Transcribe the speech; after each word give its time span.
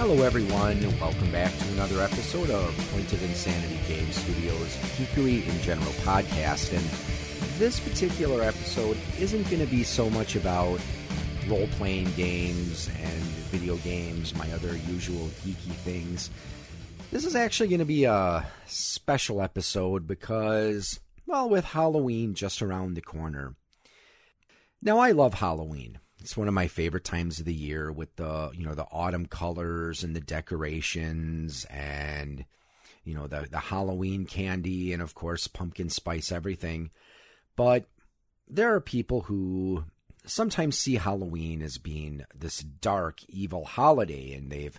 Hello, 0.00 0.22
everyone, 0.22 0.78
and 0.78 0.98
welcome 0.98 1.30
back 1.30 1.54
to 1.58 1.68
another 1.72 2.00
episode 2.00 2.48
of 2.48 2.74
Point 2.90 3.12
of 3.12 3.22
Insanity 3.22 3.78
Game 3.86 4.10
Studios 4.10 4.74
Geekery 4.96 5.46
in 5.46 5.60
General 5.60 5.92
podcast. 5.92 6.72
And 6.72 6.82
this 7.58 7.78
particular 7.78 8.42
episode 8.42 8.96
isn't 9.18 9.42
going 9.50 9.60
to 9.60 9.70
be 9.70 9.84
so 9.84 10.08
much 10.08 10.36
about 10.36 10.80
role 11.46 11.66
playing 11.72 12.10
games 12.12 12.88
and 12.98 13.22
video 13.52 13.76
games, 13.76 14.34
my 14.34 14.50
other 14.52 14.74
usual 14.88 15.28
geeky 15.44 15.74
things. 15.84 16.30
This 17.10 17.26
is 17.26 17.36
actually 17.36 17.68
going 17.68 17.80
to 17.80 17.84
be 17.84 18.04
a 18.04 18.46
special 18.64 19.42
episode 19.42 20.06
because, 20.06 20.98
well, 21.26 21.50
with 21.50 21.66
Halloween 21.66 22.32
just 22.32 22.62
around 22.62 22.94
the 22.94 23.02
corner. 23.02 23.54
Now, 24.80 24.98
I 24.98 25.10
love 25.10 25.34
Halloween. 25.34 25.98
It's 26.20 26.36
one 26.36 26.48
of 26.48 26.54
my 26.54 26.68
favorite 26.68 27.04
times 27.04 27.40
of 27.40 27.46
the 27.46 27.54
year 27.54 27.90
with 27.90 28.14
the, 28.16 28.50
you 28.54 28.64
know, 28.64 28.74
the 28.74 28.86
autumn 28.90 29.26
colors 29.26 30.04
and 30.04 30.14
the 30.14 30.20
decorations 30.20 31.64
and 31.70 32.44
you 33.04 33.14
know, 33.14 33.26
the 33.26 33.48
the 33.50 33.58
Halloween 33.58 34.26
candy 34.26 34.92
and 34.92 35.02
of 35.02 35.14
course 35.14 35.46
pumpkin 35.46 35.88
spice 35.88 36.30
everything. 36.30 36.90
But 37.56 37.86
there 38.48 38.74
are 38.74 38.80
people 38.80 39.22
who 39.22 39.84
sometimes 40.26 40.78
see 40.78 40.96
Halloween 40.96 41.62
as 41.62 41.78
being 41.78 42.24
this 42.36 42.60
dark, 42.60 43.20
evil 43.28 43.64
holiday, 43.64 44.32
and 44.32 44.50
they've 44.50 44.78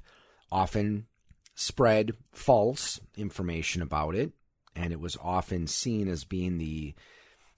often 0.52 1.08
spread 1.56 2.14
false 2.32 3.00
information 3.18 3.82
about 3.82 4.16
it. 4.16 4.32
And 4.76 4.94
it 4.94 5.00
was 5.00 5.18
often 5.22 5.68
seen 5.68 6.08
as 6.08 6.24
being 6.24 6.58
the 6.58 6.94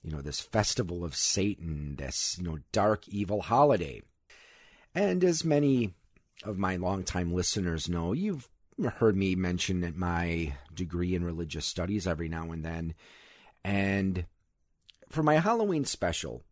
you 0.04 0.12
know, 0.12 0.22
this 0.22 0.40
festival 0.40 1.04
of 1.04 1.16
Satan, 1.16 1.96
this, 1.98 2.38
you 2.38 2.44
know, 2.44 2.60
dark, 2.72 3.08
evil 3.08 3.42
holiday. 3.42 4.02
And 4.94 5.24
as 5.24 5.44
many 5.44 5.94
of 6.44 6.58
my 6.58 6.76
longtime 6.76 7.34
listeners 7.34 7.90
know, 7.90 8.12
you've 8.12 8.50
heard 8.98 9.16
me 9.16 9.36
mention 9.36 9.94
my 9.96 10.54
degree 10.74 11.16
in 11.16 11.24
religious 11.24 11.66
studies 11.66 12.06
every 12.06 12.28
now 12.28 12.52
and 12.52 12.66
then. 12.66 12.94
And 13.64 14.26
for 15.10 15.24
my 15.24 15.36
Halloween 15.36 15.86
special, 15.86 16.44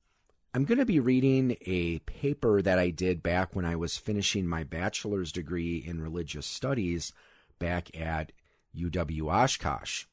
I'm 0.54 0.66
going 0.66 0.78
to 0.78 0.86
be 0.86 1.00
reading 1.00 1.58
a 1.66 2.00
paper 2.00 2.62
that 2.62 2.80
I 2.80 2.90
did 2.90 3.24
back 3.24 3.56
when 3.56 3.66
I 3.66 3.76
was 3.76 3.98
finishing 3.98 4.48
my 4.48 4.64
bachelor's 4.64 5.32
degree 5.32 5.78
in 5.78 6.02
religious 6.02 6.46
studies 6.46 7.14
back 7.60 7.98
at 8.00 8.32
UW 8.78 9.32
Oshkosh. 9.32 10.06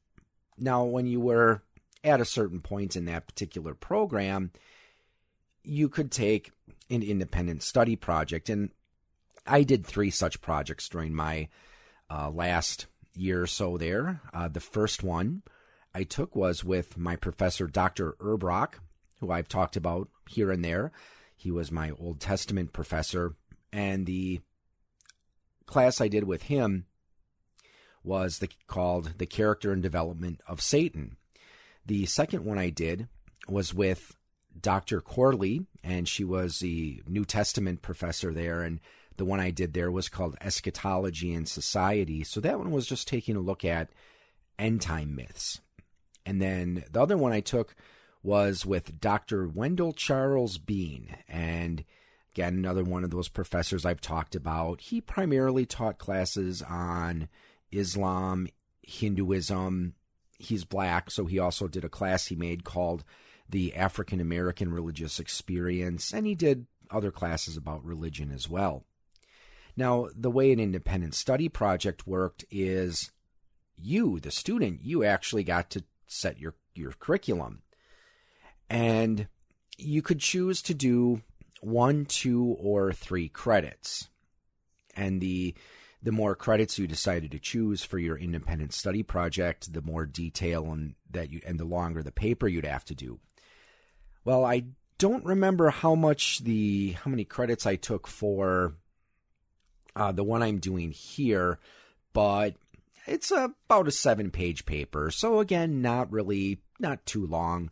Now, 0.57 0.85
when 0.85 1.07
you 1.07 1.21
were 1.21 1.63
at 2.05 2.21
a 2.21 2.25
certain 2.25 2.61
point 2.61 2.97
in 2.97 3.05
that 3.07 3.27
particular 3.27 3.75
program, 3.75 4.53
you 5.63 5.89
could 5.89 6.11
take 6.11 6.53
an 6.91 7.03
independent 7.03 7.63
study 7.63 7.97
project. 7.97 8.49
And 8.49 8.71
I 9.47 9.63
did 9.63 9.85
three 9.85 10.11
such 10.11 10.41
projects 10.41 10.89
during 10.89 11.15
my 11.15 11.49
uh, 12.11 12.31
last 12.31 12.87
year 13.15 13.43
or 13.43 13.47
so 13.47 13.77
there. 13.77 14.21
Uh, 14.33 14.49
the 14.49 14.61
first 14.61 15.03
one 15.03 15.43
I 15.95 16.05
took 16.05 16.37
was 16.37 16.65
with 16.65 16.97
my 16.97 17.17
professor, 17.17 17.67
Dr. 17.67 18.13
Erbrock, 18.21 18.75
who 19.21 19.31
I've 19.31 19.49
talked 19.49 19.77
about 19.77 20.09
here 20.29 20.51
and 20.51 20.65
there. 20.65 20.93
He 21.37 21.51
was 21.51 21.73
my 21.73 21.91
Old 21.99 22.21
Testament 22.21 22.73
professor. 22.73 23.35
And 23.73 24.07
the 24.07 24.41
class 25.67 26.01
I 26.01 26.09
did 26.09 26.25
with 26.25 26.45
him 26.45 26.87
was 28.03 28.39
the, 28.39 28.49
called 28.67 29.19
The 29.19 29.27
Character 29.27 29.73
and 29.73 29.83
Development 29.83 30.41
of 30.49 30.61
Satan. 30.61 31.17
The 31.89 32.05
second 32.05 32.45
one 32.45 32.59
I 32.59 32.69
did 32.69 33.09
was 33.49 33.73
with 33.73 34.15
Dr. 34.61 35.01
Corley, 35.01 35.67
and 35.83 36.07
she 36.07 36.23
was 36.23 36.59
the 36.59 37.03
New 37.09 37.25
Testament 37.25 37.81
professor 37.81 38.33
there. 38.33 38.61
And 38.61 38.81
the 39.17 39.25
one 39.25 39.41
I 39.41 39.51
did 39.51 39.73
there 39.73 39.91
was 39.91 40.11
called 40.11 40.37
Eschatology 40.43 41.33
and 41.33 41.49
Society. 41.49 42.25
So 42.25 42.41
that 42.41 42.59
one 42.59 42.73
was 42.73 42.87
just 42.87 43.09
taking 43.09 43.37
a 43.37 43.41
look 43.41 43.65
at 43.65 43.89
end 44.59 44.83
time 44.83 45.15
myths. 45.15 45.63
And 46.27 46.43
then 46.43 46.85
the 46.91 47.01
other 47.01 47.17
one 47.17 47.33
I 47.33 47.41
took 47.41 47.75
was 48.23 48.67
with 48.67 49.01
Dr. 49.01 49.49
Wendell 49.49 49.95
Charles 49.95 50.59
Beane. 50.59 51.17
And 51.27 51.85
again, 52.35 52.53
another 52.53 52.85
one 52.85 53.03
of 53.03 53.11
those 53.11 53.31
professors 53.31 53.87
I've 53.87 54.03
talked 54.03 54.35
about. 54.35 54.83
He 54.83 55.01
primarily 55.01 55.65
taught 55.65 55.97
classes 55.97 56.61
on 56.61 57.31
Islam, 57.73 58.47
Hinduism, 58.83 59.95
he's 60.39 60.65
black, 60.65 61.11
so 61.11 61.27
he 61.27 61.39
also 61.39 61.69
did 61.69 61.85
a 61.85 61.89
class 61.89 62.27
he 62.27 62.37
made 62.37 62.65
called 62.65 63.05
the 63.49 63.75
African 63.75 64.21
American 64.21 64.73
Religious 64.73 65.19
Experience, 65.19 66.13
and 66.13 66.27
he 66.27 66.35
did 66.35 66.67
other 66.91 67.11
classes 67.11 67.57
about 67.57 67.85
religion 67.85 68.31
as 68.31 68.49
well. 68.49 68.85
Now, 69.77 70.09
the 70.15 70.31
way 70.31 70.51
an 70.53 70.61
independent 70.61 71.15
study 71.15 71.49
project 71.49 72.07
worked 72.07 72.45
is 72.51 73.13
you, 73.77 74.19
the 74.21 74.31
student, 74.31 74.83
you 74.83 75.05
actually 75.05 75.45
got 75.45 75.71
to 75.71 75.85
set 76.07 76.39
your, 76.39 76.55
your 76.75 76.93
curriculum. 76.99 77.63
And 78.69 79.29
you 79.77 80.03
could 80.03 80.21
choose 80.21 80.61
to 80.63 80.75
do 80.75 81.23
one, 81.61 82.05
two, 82.07 82.57
or 82.59 82.93
three 82.93 83.29
credits. 83.29 84.09
And 84.97 85.21
the 85.21 85.55
the 86.03 86.13
more 86.13 86.35
credits 86.35 86.79
you 86.79 86.87
decided 86.87 87.31
to 87.33 87.39
choose 87.39 87.83
for 87.83 87.99
your 87.99 88.17
independent 88.17 88.73
study 88.73 89.03
project, 89.03 89.73
the 89.73 89.83
more 89.83 90.07
detail 90.07 90.71
and 90.71 90.95
that 91.11 91.31
you 91.31 91.41
and 91.47 91.59
the 91.59 91.65
longer 91.65 92.03
the 92.03 92.13
paper 92.13 92.47
you'd 92.47 92.65
have 92.65 92.85
to 92.85 92.95
do. 92.95 93.19
Well, 94.25 94.45
I 94.45 94.65
don't 94.99 95.25
remember 95.25 95.71
how 95.71 95.95
much 95.95 96.41
the 96.41 96.97
how 97.03 97.11
many 97.11 97.25
credits 97.25 97.67
I 97.67 97.77
took 97.77 98.07
for 98.07 98.75
uh, 99.97 100.13
the 100.13 100.25
one 100.25 100.43
I'm 100.43 100.59
doing 100.59 100.93
here, 100.93 101.59
but 102.13 102.55
it's 103.07 103.31
about 103.31 103.89
a 103.89 103.93
seven 103.93 104.31
page 104.31 104.67
paper. 104.67 105.11
So 105.11 105.41
again, 105.41 105.83
not 105.83 106.13
really 106.13 106.61
not 106.79 107.05
too 107.07 107.27
long. 107.27 107.71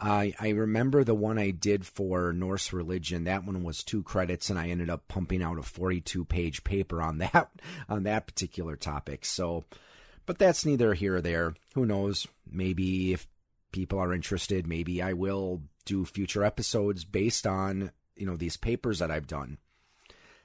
I 0.00 0.34
I 0.40 0.50
remember 0.50 1.04
the 1.04 1.14
one 1.14 1.38
I 1.38 1.50
did 1.50 1.86
for 1.86 2.32
Norse 2.32 2.72
religion. 2.72 3.24
That 3.24 3.44
one 3.44 3.62
was 3.62 3.84
two 3.84 4.02
credits, 4.02 4.50
and 4.50 4.58
I 4.58 4.68
ended 4.68 4.88
up 4.88 5.08
pumping 5.08 5.42
out 5.42 5.58
a 5.58 5.62
42 5.62 6.24
page 6.24 6.64
paper 6.64 7.02
on 7.02 7.18
that 7.18 7.50
on 7.88 8.04
that 8.04 8.26
particular 8.26 8.76
topic. 8.76 9.24
So, 9.24 9.64
but 10.26 10.38
that's 10.38 10.64
neither 10.64 10.94
here 10.94 11.16
or 11.16 11.20
there. 11.20 11.54
Who 11.74 11.84
knows? 11.84 12.26
Maybe 12.50 13.12
if 13.12 13.26
people 13.72 13.98
are 13.98 14.14
interested, 14.14 14.66
maybe 14.66 15.02
I 15.02 15.12
will 15.12 15.62
do 15.84 16.04
future 16.04 16.44
episodes 16.44 17.04
based 17.04 17.46
on 17.46 17.92
you 18.16 18.26
know 18.26 18.36
these 18.36 18.56
papers 18.56 19.00
that 19.00 19.10
I've 19.10 19.26
done. 19.26 19.58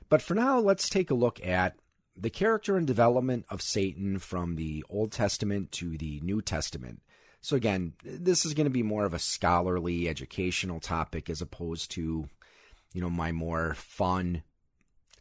But 0.10 0.22
for 0.22 0.36
now, 0.36 0.60
let's 0.60 0.90
take 0.90 1.10
a 1.10 1.16
look 1.16 1.44
at 1.46 1.76
the 2.18 2.30
character 2.30 2.78
and 2.78 2.88
development 2.88 3.46
of 3.50 3.62
Satan 3.62 4.20
from 4.20 4.56
the 4.56 4.86
Old 4.90 5.12
Testament 5.12 5.72
to 5.74 5.98
the 5.98 6.20
New 6.22 6.42
Testament. 6.42 7.02
So 7.46 7.56
again, 7.56 7.94
this 8.04 8.44
is 8.44 8.56
going 8.56 8.66
to 8.66 8.72
be 8.72 8.82
more 8.82 9.06
of 9.06 9.14
a 9.14 9.20
scholarly, 9.20 10.10
educational 10.10 10.80
topic 10.80 11.30
as 11.30 11.44
opposed 11.44 11.92
to, 11.92 12.28
you 12.92 13.02
know, 13.02 13.10
my 13.12 13.32
more 13.32 13.76
fun 13.76 14.42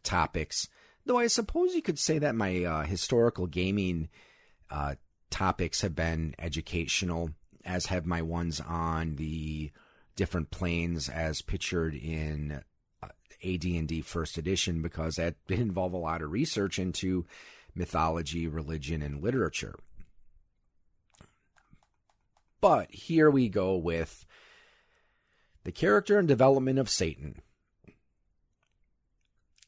topics. 0.01 0.67
Though 1.05 1.19
I 1.19 1.27
suppose 1.27 1.75
you 1.75 1.83
could 1.83 1.99
say 1.99 2.17
that 2.17 2.33
my 2.33 2.63
uh, 2.63 2.81
historical 2.81 3.45
gaming 3.45 4.09
uh, 4.71 4.95
topics 5.29 5.81
have 5.81 5.95
been 5.95 6.33
educational, 6.39 7.29
as 7.63 7.85
have 7.85 8.07
my 8.07 8.23
ones 8.23 8.59
on 8.59 9.17
the 9.17 9.69
different 10.15 10.49
planes 10.49 11.07
as 11.07 11.43
pictured 11.43 11.93
in 11.93 12.63
uh, 13.03 13.07
AD&D 13.43 14.01
First 14.01 14.39
Edition, 14.39 14.81
because 14.81 15.17
that 15.17 15.35
did 15.45 15.59
involve 15.59 15.93
a 15.93 15.97
lot 15.97 16.23
of 16.23 16.31
research 16.31 16.79
into 16.79 17.27
mythology, 17.75 18.47
religion, 18.47 19.03
and 19.03 19.21
literature. 19.21 19.75
But 22.65 22.91
here 22.91 23.29
we 23.29 23.47
go 23.47 23.77
with 23.77 24.25
the 25.65 25.71
character 25.71 26.17
and 26.17 26.27
development 26.27 26.79
of 26.79 26.89
Satan. 26.89 27.43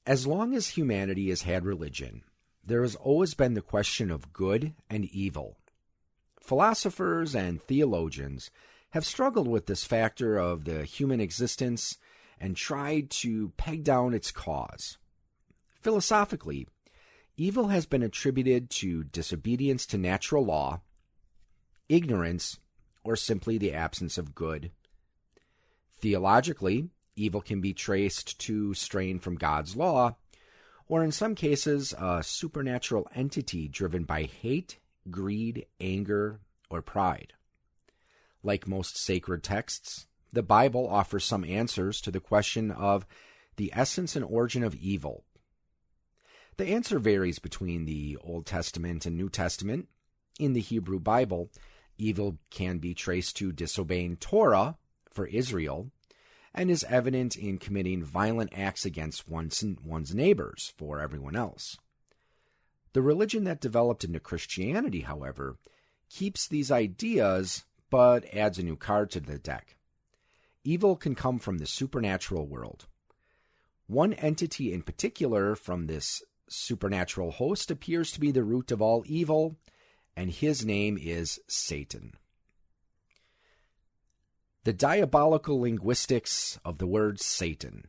As 0.04 0.26
long 0.26 0.56
as 0.56 0.70
humanity 0.70 1.30
has 1.30 1.44
had 1.44 1.64
religion, 1.64 2.24
there 2.66 2.82
has 2.82 2.96
always 2.96 3.36
been 3.36 3.54
the 3.54 3.62
question 3.62 4.10
of 4.10 4.34
good 4.34 4.74
and 4.90 5.06
evil. 5.06 5.60
Philosophers 6.40 7.36
and 7.36 7.62
theologians 7.62 8.50
have 8.90 9.06
struggled 9.06 9.48
with 9.48 9.68
this 9.68 9.84
factor 9.84 10.40
of 10.40 10.66
the 10.66 10.84
human 10.84 11.22
existence 11.22 12.00
and 12.40 12.58
tried 12.58 13.12
to 13.12 13.50
peg 13.58 13.84
down 13.84 14.16
its 14.16 14.32
cause. 14.32 14.98
Philosophically, 15.82 16.68
evil 17.36 17.68
has 17.68 17.86
been 17.86 18.02
attributed 18.02 18.72
to 18.72 19.04
disobedience 19.04 19.86
to 19.86 20.00
natural 20.00 20.44
law, 20.44 20.82
ignorance, 21.90 22.58
or 23.08 23.16
simply 23.16 23.58
the 23.58 23.74
absence 23.74 24.18
of 24.18 24.36
good. 24.36 24.70
Theologically, 25.98 26.90
evil 27.16 27.40
can 27.40 27.62
be 27.62 27.74
traced 27.74 28.38
to 28.42 28.74
strain 28.74 29.18
from 29.18 29.36
God's 29.36 29.78
law, 29.78 30.18
or 30.90 31.04
in 31.06 31.14
some 31.14 31.34
cases, 31.34 31.94
a 31.98 32.22
supernatural 32.22 33.08
entity 33.16 33.70
driven 33.70 34.04
by 34.04 34.24
hate, 34.24 34.80
greed, 35.10 35.66
anger, 35.80 36.42
or 36.70 36.82
pride. 36.82 37.32
Like 38.44 38.68
most 38.68 38.98
sacred 38.98 39.42
texts, 39.42 40.06
the 40.34 40.44
Bible 40.44 40.88
offers 40.90 41.24
some 41.24 41.46
answers 41.46 42.02
to 42.02 42.12
the 42.12 42.20
question 42.20 42.72
of 42.72 43.06
the 43.56 43.72
essence 43.74 44.18
and 44.18 44.26
origin 44.26 44.64
of 44.64 44.76
evil. 44.76 45.24
The 46.58 46.68
answer 46.68 47.00
varies 47.00 47.40
between 47.40 47.86
the 47.86 48.18
Old 48.20 48.46
Testament 48.46 49.06
and 49.06 49.16
New 49.16 49.30
Testament. 49.30 49.88
In 50.40 50.52
the 50.52 50.62
Hebrew 50.62 51.00
Bible, 51.00 51.50
evil 51.98 52.38
can 52.50 52.78
be 52.78 52.94
traced 52.94 53.38
to 53.38 53.52
disobeying 53.52 54.18
Torah 54.18 54.78
for 55.10 55.28
Israel 55.28 55.92
and 56.54 56.72
is 56.72 56.86
evident 56.90 57.36
in 57.36 57.58
committing 57.58 58.04
violent 58.04 58.52
acts 58.56 58.86
against 58.86 59.28
one's, 59.30 59.64
one's 59.84 60.16
neighbors 60.16 60.74
for 60.78 61.00
everyone 61.00 61.36
else. 61.36 61.78
The 62.94 63.02
religion 63.02 63.44
that 63.44 63.62
developed 63.62 64.04
into 64.04 64.20
Christianity, 64.20 65.02
however, 65.02 65.58
keeps 66.10 66.48
these 66.48 66.72
ideas 66.72 67.66
but 67.90 68.26
adds 68.34 68.58
a 68.58 68.64
new 68.64 68.76
card 68.76 69.12
to 69.12 69.20
the 69.20 69.38
deck. 69.38 69.76
Evil 70.64 70.96
can 70.96 71.16
come 71.16 71.40
from 71.40 71.60
the 71.60 71.68
supernatural 71.68 72.46
world. 72.46 72.88
One 73.86 74.14
entity 74.14 74.74
in 74.74 74.82
particular 74.82 75.56
from 75.56 75.86
this 75.86 76.22
supernatural 76.50 77.32
host 77.32 77.72
appears 77.72 78.12
to 78.12 78.20
be 78.20 78.32
the 78.32 78.44
root 78.44 78.72
of 78.72 78.82
all 78.82 79.04
evil, 79.06 79.58
and 80.18 80.32
his 80.32 80.66
name 80.66 80.98
is 81.00 81.40
Satan. 81.48 82.16
The 84.64 84.74
diabolical 84.74 85.62
linguistics 85.62 86.60
of 86.66 86.80
the 86.80 86.88
word 86.88 87.22
Satan. 87.22 87.86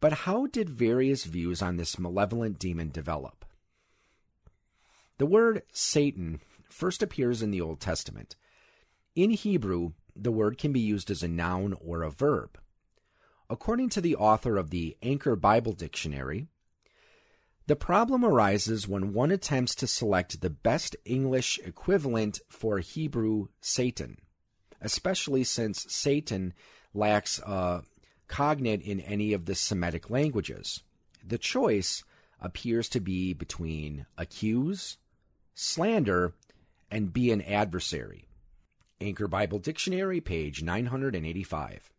But 0.00 0.12
how 0.12 0.46
did 0.46 0.68
various 0.68 1.24
views 1.24 1.62
on 1.62 1.78
this 1.78 1.98
malevolent 1.98 2.58
demon 2.58 2.90
develop? 2.90 3.46
The 5.16 5.24
word 5.24 5.62
Satan 5.72 6.40
first 6.68 7.02
appears 7.02 7.40
in 7.40 7.50
the 7.50 7.62
Old 7.62 7.80
Testament. 7.80 8.36
In 9.14 9.30
Hebrew, 9.30 9.92
the 10.14 10.30
word 10.30 10.58
can 10.58 10.72
be 10.72 10.80
used 10.80 11.10
as 11.10 11.22
a 11.22 11.28
noun 11.28 11.74
or 11.80 12.02
a 12.02 12.10
verb. 12.10 12.58
According 13.48 13.88
to 13.90 14.02
the 14.02 14.14
author 14.14 14.58
of 14.58 14.68
the 14.68 14.94
Anchor 15.02 15.36
Bible 15.36 15.72
Dictionary, 15.72 16.48
the 17.70 17.76
problem 17.76 18.24
arises 18.24 18.88
when 18.88 19.12
one 19.12 19.30
attempts 19.30 19.76
to 19.76 19.86
select 19.86 20.40
the 20.40 20.50
best 20.50 20.96
English 21.04 21.56
equivalent 21.64 22.40
for 22.48 22.80
Hebrew 22.80 23.46
Satan, 23.60 24.18
especially 24.80 25.44
since 25.44 25.86
Satan 25.88 26.52
lacks 26.92 27.38
a 27.38 27.84
cognate 28.26 28.82
in 28.82 28.98
any 28.98 29.32
of 29.32 29.44
the 29.44 29.54
Semitic 29.54 30.10
languages. 30.10 30.82
The 31.24 31.38
choice 31.38 32.02
appears 32.40 32.88
to 32.88 32.98
be 32.98 33.34
between 33.34 34.04
accuse, 34.18 34.98
slander, 35.54 36.34
and 36.90 37.12
be 37.12 37.30
an 37.30 37.40
adversary. 37.40 38.26
Anchor 39.00 39.28
Bible 39.28 39.60
Dictionary, 39.60 40.20
page 40.20 40.60
985. 40.60 41.92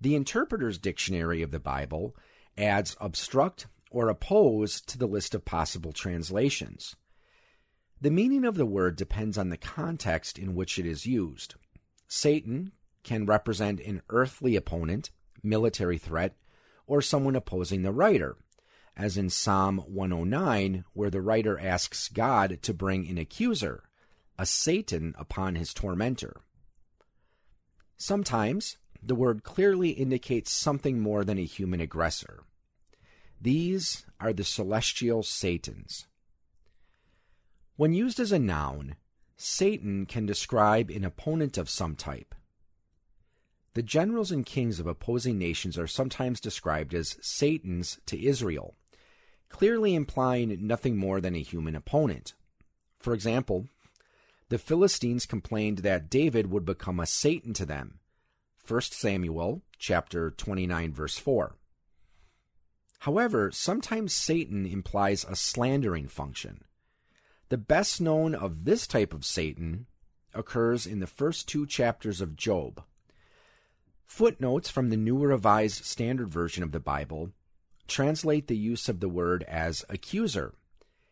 The 0.00 0.14
Interpreter's 0.14 0.78
Dictionary 0.78 1.42
of 1.42 1.50
the 1.50 1.58
Bible 1.58 2.14
adds 2.56 2.96
obstruct 3.00 3.66
or 3.94 4.08
oppose 4.08 4.80
to 4.80 4.98
the 4.98 5.06
list 5.06 5.36
of 5.36 5.44
possible 5.44 5.92
translations. 5.92 6.96
The 8.00 8.10
meaning 8.10 8.44
of 8.44 8.56
the 8.56 8.66
word 8.66 8.96
depends 8.96 9.38
on 9.38 9.50
the 9.50 9.56
context 9.56 10.36
in 10.36 10.56
which 10.56 10.80
it 10.80 10.84
is 10.84 11.06
used. 11.06 11.54
Satan 12.08 12.72
can 13.04 13.24
represent 13.24 13.78
an 13.80 14.02
earthly 14.10 14.56
opponent, 14.56 15.10
military 15.44 15.96
threat, 15.96 16.36
or 16.88 17.00
someone 17.00 17.36
opposing 17.36 17.82
the 17.82 17.92
writer, 17.92 18.36
as 18.96 19.16
in 19.16 19.30
Psalm 19.30 19.78
109, 19.78 20.84
where 20.92 21.10
the 21.10 21.22
writer 21.22 21.56
asks 21.56 22.08
God 22.08 22.58
to 22.62 22.74
bring 22.74 23.06
an 23.06 23.16
accuser, 23.16 23.84
a 24.36 24.44
Satan, 24.44 25.14
upon 25.16 25.54
his 25.54 25.72
tormentor. 25.72 26.40
Sometimes 27.96 28.76
the 29.00 29.14
word 29.14 29.44
clearly 29.44 29.90
indicates 29.90 30.50
something 30.50 30.98
more 30.98 31.24
than 31.24 31.38
a 31.38 31.44
human 31.44 31.80
aggressor. 31.80 32.42
These 33.44 34.06
are 34.20 34.32
the 34.32 34.42
celestial 34.42 35.22
Satans. 35.22 36.06
When 37.76 37.92
used 37.92 38.18
as 38.18 38.32
a 38.32 38.38
noun, 38.38 38.96
Satan 39.36 40.06
can 40.06 40.24
describe 40.24 40.88
an 40.88 41.04
opponent 41.04 41.58
of 41.58 41.68
some 41.68 41.94
type. 41.94 42.34
The 43.74 43.82
generals 43.82 44.32
and 44.32 44.46
kings 44.46 44.80
of 44.80 44.86
opposing 44.86 45.36
nations 45.36 45.76
are 45.76 45.86
sometimes 45.86 46.40
described 46.40 46.94
as 46.94 47.18
Satans 47.20 48.00
to 48.06 48.18
Israel, 48.18 48.76
clearly 49.50 49.94
implying 49.94 50.66
nothing 50.66 50.96
more 50.96 51.20
than 51.20 51.34
a 51.34 51.42
human 51.42 51.76
opponent. 51.76 52.32
For 52.98 53.12
example, 53.12 53.66
the 54.48 54.56
Philistines 54.56 55.26
complained 55.26 55.80
that 55.80 56.08
David 56.08 56.50
would 56.50 56.64
become 56.64 56.98
a 56.98 57.04
Satan 57.04 57.52
to 57.52 57.66
them. 57.66 57.98
1 58.66 58.80
Samuel 58.80 59.60
chapter 59.78 60.30
29 60.30 60.94
verse 60.94 61.18
4. 61.18 61.56
However, 63.04 63.50
sometimes 63.52 64.14
Satan 64.14 64.64
implies 64.64 65.24
a 65.24 65.36
slandering 65.36 66.08
function. 66.08 66.64
The 67.50 67.58
best 67.58 68.00
known 68.00 68.34
of 68.34 68.64
this 68.64 68.86
type 68.86 69.12
of 69.12 69.26
Satan 69.26 69.84
occurs 70.32 70.86
in 70.86 71.00
the 71.00 71.06
first 71.06 71.46
two 71.46 71.66
chapters 71.66 72.22
of 72.22 72.34
Job. 72.34 72.82
Footnotes 74.06 74.70
from 74.70 74.88
the 74.88 74.96
New 74.96 75.18
Revised 75.18 75.84
Standard 75.84 76.30
Version 76.30 76.62
of 76.62 76.72
the 76.72 76.80
Bible 76.80 77.32
translate 77.86 78.48
the 78.48 78.56
use 78.56 78.88
of 78.88 79.00
the 79.00 79.08
word 79.10 79.42
as 79.42 79.84
accuser. 79.90 80.54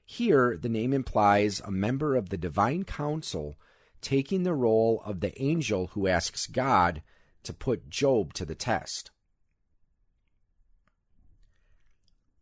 Here, 0.07 0.57
the 0.57 0.71
name 0.71 0.95
implies 0.95 1.61
a 1.61 1.71
member 1.71 2.17
of 2.17 2.31
the 2.31 2.39
divine 2.39 2.85
council 2.85 3.59
taking 4.01 4.45
the 4.45 4.55
role 4.55 5.03
of 5.05 5.21
the 5.21 5.39
angel 5.43 5.89
who 5.89 6.09
asks 6.09 6.47
God 6.47 7.03
to 7.43 7.53
put 7.53 7.91
Job 7.91 8.33
to 8.33 8.47
the 8.47 8.55
test. 8.55 9.11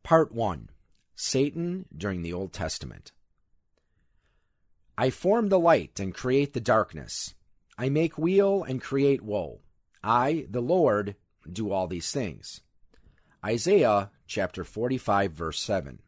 Part 0.03 0.33
1 0.33 0.71
Satan 1.15 1.87
during 1.97 2.23
the 2.23 2.33
Old 2.33 2.53
Testament. 2.53 3.13
I 4.97 5.11
form 5.11 5.49
the 5.49 5.59
light 5.59 6.01
and 6.01 6.15
create 6.15 6.53
the 6.53 6.61
darkness. 6.61 7.35
I 7.79 7.89
make 7.89 8.19
weal 8.19 8.63
and 8.63 8.81
create 8.81 9.23
woe. 9.23 9.61
I, 10.03 10.47
the 10.51 10.63
Lord, 10.63 11.17
do 11.51 11.71
all 11.71 11.87
these 11.87 12.11
things. 12.11 12.61
Isaiah 13.45 14.11
chapter 14.27 14.65
45 14.65 15.33
verse 15.33 15.61
7. 15.61 16.01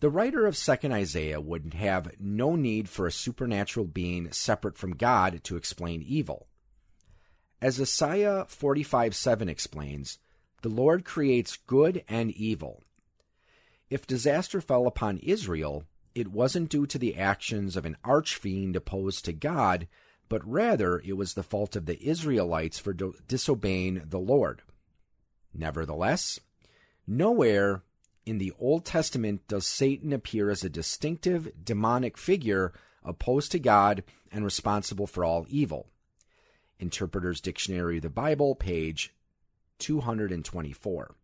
The 0.00 0.10
writer 0.10 0.46
of 0.46 0.54
2nd 0.54 0.92
Isaiah 0.92 1.40
would 1.40 1.74
have 1.74 2.18
no 2.18 2.56
need 2.56 2.88
for 2.88 3.06
a 3.06 3.12
supernatural 3.12 3.86
being 3.86 4.32
separate 4.32 4.76
from 4.76 4.96
God 4.96 5.44
to 5.44 5.56
explain 5.56 6.02
evil. 6.02 6.48
As 7.60 7.80
Isaiah 7.80 8.46
45 8.48 9.14
7 9.14 9.48
explains, 9.48 10.18
the 10.62 10.68
Lord 10.68 11.04
creates 11.04 11.56
good 11.66 12.04
and 12.08 12.30
evil. 12.30 12.82
If 13.90 14.06
disaster 14.06 14.60
fell 14.60 14.86
upon 14.86 15.18
Israel, 15.18 15.84
it 16.14 16.28
wasn't 16.28 16.70
due 16.70 16.86
to 16.86 16.98
the 16.98 17.16
actions 17.16 17.76
of 17.76 17.84
an 17.84 17.96
archfiend 18.04 18.76
opposed 18.76 19.24
to 19.24 19.32
God, 19.32 19.88
but 20.28 20.46
rather 20.48 21.00
it 21.00 21.16
was 21.16 21.34
the 21.34 21.42
fault 21.42 21.76
of 21.76 21.86
the 21.86 22.02
Israelites 22.02 22.78
for 22.78 22.92
do- 22.92 23.14
disobeying 23.28 24.02
the 24.06 24.18
Lord. 24.18 24.62
Nevertheless, 25.52 26.40
nowhere 27.06 27.82
in 28.24 28.38
the 28.38 28.52
Old 28.58 28.84
Testament 28.84 29.46
does 29.48 29.66
Satan 29.66 30.12
appear 30.12 30.48
as 30.48 30.64
a 30.64 30.70
distinctive 30.70 31.52
demonic 31.62 32.16
figure 32.16 32.72
opposed 33.04 33.52
to 33.52 33.58
God 33.58 34.04
and 34.30 34.44
responsible 34.44 35.06
for 35.06 35.24
all 35.24 35.44
evil. 35.48 35.88
Interpreter's 36.78 37.40
Dictionary 37.40 37.96
of 37.96 38.02
the 38.02 38.10
Bible, 38.10 38.54
page 38.54 39.12
224. 39.78 41.14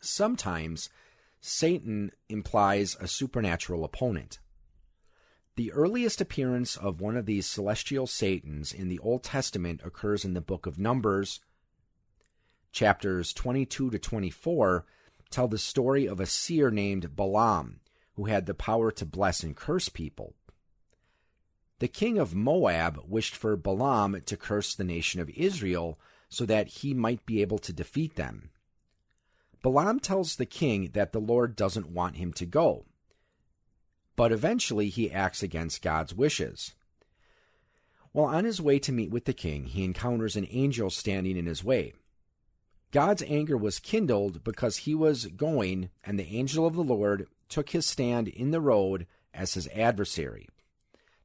Sometimes 0.00 0.88
Satan 1.40 2.12
implies 2.28 2.96
a 3.00 3.08
supernatural 3.08 3.84
opponent. 3.84 4.38
The 5.56 5.72
earliest 5.72 6.20
appearance 6.20 6.76
of 6.76 7.00
one 7.00 7.16
of 7.16 7.26
these 7.26 7.46
celestial 7.46 8.06
Satans 8.06 8.72
in 8.72 8.88
the 8.88 9.00
Old 9.00 9.24
Testament 9.24 9.80
occurs 9.84 10.24
in 10.24 10.34
the 10.34 10.40
book 10.40 10.66
of 10.66 10.78
Numbers. 10.78 11.40
Chapters 12.70 13.32
22 13.32 13.90
to 13.90 13.98
24 13.98 14.86
tell 15.30 15.48
the 15.48 15.58
story 15.58 16.06
of 16.06 16.20
a 16.20 16.26
seer 16.26 16.70
named 16.70 17.16
Balaam 17.16 17.80
who 18.14 18.26
had 18.26 18.46
the 18.46 18.54
power 18.54 18.90
to 18.92 19.04
bless 19.04 19.42
and 19.42 19.56
curse 19.56 19.88
people. 19.88 20.34
The 21.80 21.88
king 21.88 22.18
of 22.18 22.34
Moab 22.34 23.00
wished 23.06 23.36
for 23.36 23.56
Balaam 23.56 24.20
to 24.26 24.36
curse 24.36 24.74
the 24.74 24.84
nation 24.84 25.20
of 25.20 25.30
Israel 25.30 25.98
so 26.28 26.44
that 26.46 26.68
he 26.68 26.94
might 26.94 27.24
be 27.26 27.40
able 27.42 27.58
to 27.58 27.72
defeat 27.72 28.16
them. 28.16 28.50
Balaam 29.62 30.00
tells 30.00 30.36
the 30.36 30.46
king 30.46 30.90
that 30.92 31.12
the 31.12 31.20
Lord 31.20 31.56
doesn't 31.56 31.90
want 31.90 32.16
him 32.16 32.32
to 32.34 32.46
go 32.46 32.84
but 34.18 34.32
eventually 34.32 34.88
he 34.88 35.12
acts 35.12 35.44
against 35.44 35.80
God's 35.80 36.12
wishes. 36.12 36.74
While 38.10 38.34
on 38.34 38.44
his 38.44 38.60
way 38.60 38.80
to 38.80 38.90
meet 38.90 39.12
with 39.12 39.26
the 39.26 39.32
king, 39.32 39.66
he 39.66 39.84
encounters 39.84 40.34
an 40.34 40.48
angel 40.50 40.90
standing 40.90 41.36
in 41.36 41.46
his 41.46 41.62
way. 41.62 41.92
God's 42.90 43.22
anger 43.28 43.56
was 43.56 43.78
kindled 43.78 44.42
because 44.42 44.78
he 44.78 44.94
was 44.96 45.26
going, 45.26 45.90
and 46.02 46.18
the 46.18 46.36
angel 46.36 46.66
of 46.66 46.74
the 46.74 46.82
Lord 46.82 47.28
took 47.48 47.70
his 47.70 47.86
stand 47.86 48.26
in 48.26 48.50
the 48.50 48.60
road 48.60 49.06
as 49.32 49.54
his 49.54 49.68
adversary. 49.68 50.48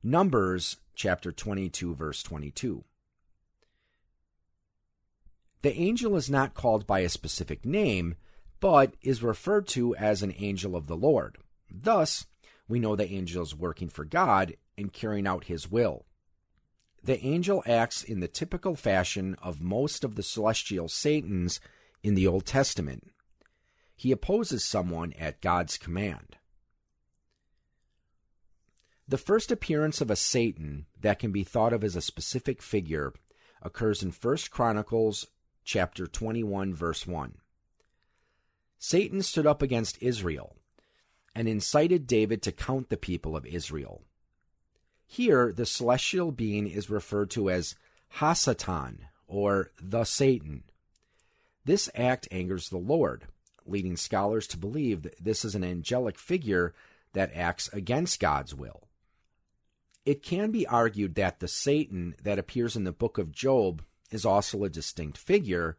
Numbers 0.04 0.78
chapter 0.94 1.32
22, 1.32 1.96
verse 1.96 2.22
22. 2.22 2.84
The 5.64 5.80
angel 5.80 6.18
is 6.18 6.30
not 6.30 6.54
called 6.54 6.86
by 6.86 7.00
a 7.00 7.10
specific 7.10 7.66
name, 7.66 8.16
but 8.60 8.96
is 9.02 9.24
referred 9.24 9.66
to 9.70 9.96
as 9.96 10.22
an 10.22 10.34
angel 10.38 10.76
of 10.76 10.88
the 10.88 10.98
Lord. 10.98 11.38
Thus, 11.72 12.26
we 12.68 12.80
know 12.80 12.98
the 12.98 13.10
angel 13.10 13.42
is 13.42 13.56
working 13.56 13.88
for 13.88 14.04
God 14.04 14.58
and 14.78 14.92
carrying 14.92 15.26
out 15.26 15.46
his 15.46 15.72
will. 15.72 16.06
The 17.02 17.24
angel 17.26 17.64
acts 17.66 18.04
in 18.04 18.20
the 18.20 18.28
typical 18.28 18.76
fashion 18.76 19.38
of 19.42 19.62
most 19.62 20.04
of 20.04 20.16
the 20.16 20.24
celestial 20.24 20.90
Satans 20.90 21.62
in 22.04 22.16
the 22.16 22.28
Old 22.28 22.46
Testament. 22.46 23.12
He 23.96 24.12
opposes 24.12 24.66
someone 24.66 25.14
at 25.14 25.42
God's 25.42 25.78
command. 25.78 26.36
The 29.08 29.18
first 29.18 29.50
appearance 29.50 30.02
of 30.02 30.12
a 30.12 30.16
Satan 30.18 30.88
that 31.00 31.20
can 31.20 31.32
be 31.32 31.46
thought 31.46 31.72
of 31.72 31.86
as 31.86 31.96
a 31.96 32.02
specific 32.02 32.62
figure 32.62 33.14
occurs 33.62 34.04
in 34.04 34.12
1 34.12 34.38
Chronicles 34.52 35.28
chapter 35.64 36.08
21 36.08 36.74
verse 36.74 37.08
1. 37.08 37.38
Satan 38.78 39.22
stood 39.22 39.48
up 39.48 39.62
against 39.62 40.02
Israel 40.02 40.56
and 41.36 41.48
incited 41.48 42.06
David 42.06 42.42
to 42.44 42.52
count 42.52 42.90
the 42.90 42.98
people 42.98 43.36
of 43.36 43.46
Israel. 43.46 44.02
Here, 45.06 45.52
the 45.52 45.66
celestial 45.66 46.32
being 46.32 46.68
is 46.68 46.90
referred 46.90 47.30
to 47.32 47.50
as 47.50 47.76
Hasatan, 48.18 49.00
or 49.28 49.72
the 49.82 50.04
Satan. 50.04 50.64
This 51.66 51.90
act 51.96 52.28
angers 52.32 52.70
the 52.70 52.78
Lord, 52.78 53.26
leading 53.66 53.98
scholars 53.98 54.48
to 54.48 54.58
believe 54.58 55.04
that 55.04 55.24
this 55.24 55.46
is 55.46 55.56
an 55.56 55.64
angelic 55.64 56.20
figure 56.20 56.74
that 57.14 57.34
acts 57.34 57.70
against 57.70 58.20
God's 58.20 58.54
will. 58.54 58.88
It 60.06 60.22
can 60.22 60.52
be 60.52 60.68
argued 60.68 61.16
that 61.16 61.40
the 61.40 61.48
Satan 61.48 62.16
that 62.22 62.38
appears 62.38 62.76
in 62.76 62.84
the 62.84 62.92
book 62.92 63.18
of 63.18 63.32
Job 63.32 63.82
is 64.14 64.26
also 64.26 64.64
a 64.64 64.70
distinct 64.70 65.18
figure, 65.18 65.78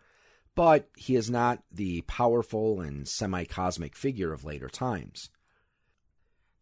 but 0.54 0.88
he 0.96 1.16
is 1.16 1.30
not 1.30 1.62
the 1.70 2.02
powerful 2.02 2.80
and 2.80 3.06
semi 3.08 3.44
cosmic 3.44 3.96
figure 3.96 4.32
of 4.32 4.44
later 4.44 4.68
times. 4.68 5.30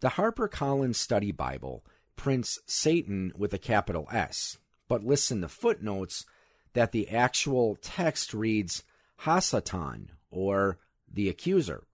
The 0.00 0.10
HarperCollins 0.10 0.96
Study 0.96 1.32
Bible 1.32 1.84
prints 2.16 2.58
Satan 2.66 3.32
with 3.36 3.54
a 3.54 3.58
capital 3.58 4.08
S, 4.10 4.58
but 4.88 5.04
lists 5.04 5.30
in 5.30 5.40
the 5.40 5.48
footnotes 5.48 6.24
that 6.72 6.92
the 6.92 7.08
actual 7.10 7.76
text 7.80 8.34
reads 8.34 8.82
Hasatan, 9.22 10.08
or 10.30 10.78
the 11.12 11.28
accuser. 11.28 11.84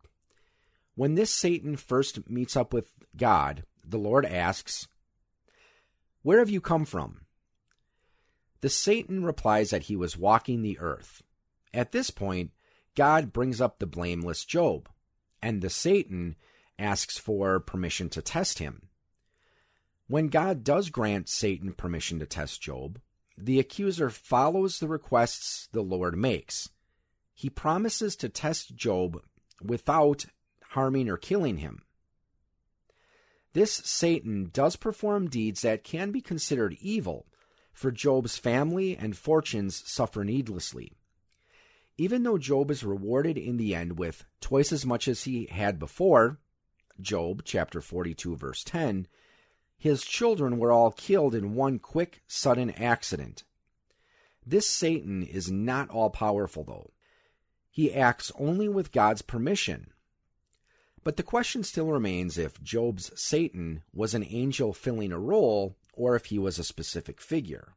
When 0.95 1.15
this 1.15 1.33
Satan 1.33 1.77
first 1.77 2.29
meets 2.31 2.57
up 2.57 2.73
with 2.73 2.91
God, 3.17 3.65
the 3.85 3.99
Lord 3.99 4.25
asks, 4.25 4.89
Where 6.23 6.39
have 6.39 6.51
you 6.51 6.61
come 6.61 6.85
from? 6.85 7.23
The 8.61 8.69
Satan 8.69 9.25
replies 9.25 9.71
that 9.71 9.85
he 9.85 9.97
was 9.97 10.17
walking 10.17 10.63
the 10.63 10.79
earth. 10.79 11.23
At 11.73 11.93
this 11.93 12.11
point, 12.11 12.51
God 12.95 13.33
brings 13.33 13.61
up 13.61 13.79
the 13.79 13.87
blameless 13.87 14.45
Job, 14.45 14.89
and 15.41 15.63
the 15.63 15.71
Satan 15.71 16.35
asks 16.79 17.19
for 17.19 17.61
permission 17.61 18.09
to 18.11 18.23
test 18.23 18.59
him. 18.59 18.89
When 20.09 20.29
God 20.29 20.65
does 20.65 20.91
grant 20.91 21.29
Satan 21.29 21.73
permission 21.73 22.19
to 22.19 22.27
test 22.27 22.61
Job, 22.63 23.01
the 23.37 23.61
accuser 23.61 24.11
follows 24.11 24.79
the 24.79 24.89
requests 24.89 25.69
the 25.73 25.83
Lord 25.83 26.17
makes. 26.17 26.71
He 27.35 27.51
promises 27.51 28.17
to 28.17 28.29
test 28.29 28.75
Job 28.75 29.23
without 29.63 30.25
harming 30.71 31.09
or 31.09 31.17
killing 31.17 31.59
him. 31.59 31.83
This 33.53 33.73
Satan 33.73 34.51
does 34.53 34.77
perform 34.77 35.29
deeds 35.29 35.63
that 35.63 35.85
can 35.85 36.11
be 36.11 36.21
considered 36.21 36.77
evil, 36.81 37.27
for 37.79 37.93
Job's 37.93 38.37
family 38.37 38.97
and 38.97 39.17
fortunes 39.17 39.89
suffer 39.89 40.25
needlessly. 40.25 40.95
Even 41.97 42.25
though 42.25 42.37
Job 42.37 42.73
is 42.73 42.83
rewarded 42.83 43.39
in 43.39 43.57
the 43.57 43.73
end 43.73 44.01
with 44.01 44.25
twice 44.41 44.73
as 44.73 44.85
much 44.85 45.07
as 45.07 45.23
he 45.23 45.47
had 45.47 45.79
before, 45.79 46.41
Job 47.01 47.43
chapter 47.45 47.81
42 47.81 48.35
verse 48.35 48.65
10, 48.65 49.07
his 49.77 50.03
children 50.03 50.59
were 50.59 50.73
all 50.73 50.91
killed 50.91 51.37
in 51.37 51.55
one 51.55 51.79
quick, 51.79 52.23
sudden 52.27 52.71
accident. 52.73 53.45
This 54.45 54.69
Satan 54.69 55.23
is 55.23 55.49
not 55.49 55.89
all 55.89 56.11
powerful, 56.11 56.65
though. 56.65 56.91
He 57.71 57.95
acts 57.95 58.33
only 58.41 58.69
with 58.69 58.91
God's 58.91 59.23
permission. 59.23 59.93
But 61.05 61.17
the 61.17 61.23
question 61.23 61.63
still 61.63 61.87
remains 61.87 62.39
if 62.39 62.61
Job's 62.61 63.13
Satan 63.15 63.83
was 63.95 64.15
an 64.15 64.27
angel 64.29 64.73
filling 64.73 65.13
a 65.13 65.19
role 65.19 65.77
or 65.99 66.15
if 66.15 66.27
he 66.27 66.39
was 66.39 66.59
a 66.59 66.65
specific 66.65 67.21
figure. 67.21 67.75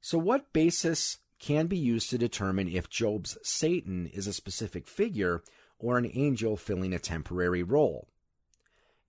So, 0.00 0.18
what 0.18 0.52
basis 0.52 1.18
can 1.42 1.66
be 1.66 1.76
used 1.76 2.08
to 2.08 2.16
determine 2.16 2.68
if 2.68 2.88
Job's 2.88 3.36
Satan 3.42 4.06
is 4.06 4.28
a 4.28 4.32
specific 4.32 4.86
figure 4.86 5.42
or 5.76 5.98
an 5.98 6.08
angel 6.14 6.56
filling 6.56 6.94
a 6.94 7.00
temporary 7.00 7.64
role. 7.64 8.06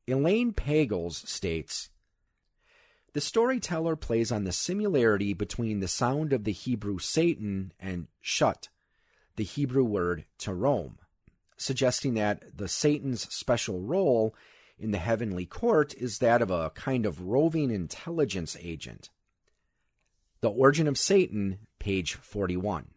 Elaine 0.08 0.52
Pagels 0.52 1.28
states 1.28 1.90
The 3.14 3.22
storyteller 3.22 3.96
plays 3.96 4.32
on 4.32 4.46
the 4.46 4.52
similarity 4.52 5.34
between 5.34 5.80
the 5.80 5.88
sound 5.88 6.34
of 6.34 6.44
the 6.44 6.52
Hebrew 6.52 6.98
Satan 6.98 7.72
and 7.80 8.08
shut, 8.20 8.70
the 9.36 9.44
Hebrew 9.44 9.84
word 9.84 10.26
to 10.40 10.56
roam, 10.56 10.98
suggesting 11.56 12.16
that 12.16 12.58
the 12.58 12.68
Satan's 12.68 13.32
special 13.32 13.80
role 13.80 14.36
in 14.78 14.92
the 14.92 14.98
heavenly 14.98 15.46
court 15.46 15.94
is 15.96 16.20
that 16.20 16.42
of 16.42 16.52
a 16.52 16.72
kind 16.72 17.06
of 17.06 17.22
roving 17.22 17.72
intelligence 17.72 18.58
agent. 18.60 19.10
The 20.42 20.50
Origin 20.50 20.88
of 20.88 20.98
Satan, 20.98 21.60
page 21.80 22.16
41. 22.16 22.88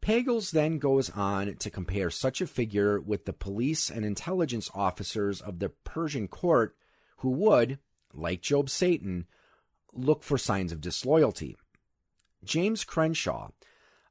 Pagels 0.00 0.50
then 0.50 0.78
goes 0.78 1.10
on 1.10 1.54
to 1.56 1.70
compare 1.70 2.10
such 2.10 2.40
a 2.40 2.46
figure 2.46 3.00
with 3.00 3.24
the 3.24 3.32
police 3.32 3.88
and 3.88 4.04
intelligence 4.04 4.68
officers 4.74 5.40
of 5.40 5.60
the 5.60 5.68
Persian 5.68 6.26
court 6.26 6.74
who 7.18 7.30
would, 7.30 7.78
like 8.12 8.42
Job's 8.42 8.72
Satan, 8.72 9.26
look 9.92 10.24
for 10.24 10.38
signs 10.38 10.72
of 10.72 10.80
disloyalty. 10.80 11.56
James 12.42 12.82
Crenshaw, 12.82 13.50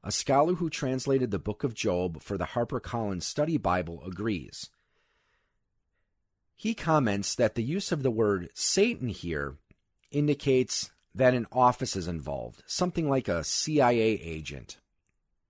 a 0.02 0.10
scholar 0.10 0.54
who 0.54 0.70
translated 0.70 1.30
the 1.30 1.38
book 1.38 1.62
of 1.62 1.74
Job 1.74 2.22
for 2.22 2.38
the 2.38 2.46
HarperCollins 2.46 3.24
Study 3.24 3.58
Bible, 3.58 4.02
agrees. 4.06 4.70
He 6.62 6.74
comments 6.74 7.34
that 7.34 7.56
the 7.56 7.64
use 7.64 7.90
of 7.90 8.04
the 8.04 8.10
word 8.12 8.48
Satan 8.54 9.08
here 9.08 9.56
indicates 10.12 10.92
that 11.12 11.34
an 11.34 11.48
office 11.50 11.96
is 11.96 12.06
involved, 12.06 12.62
something 12.68 13.10
like 13.10 13.26
a 13.26 13.42
CIA 13.42 14.12
agent 14.12 14.78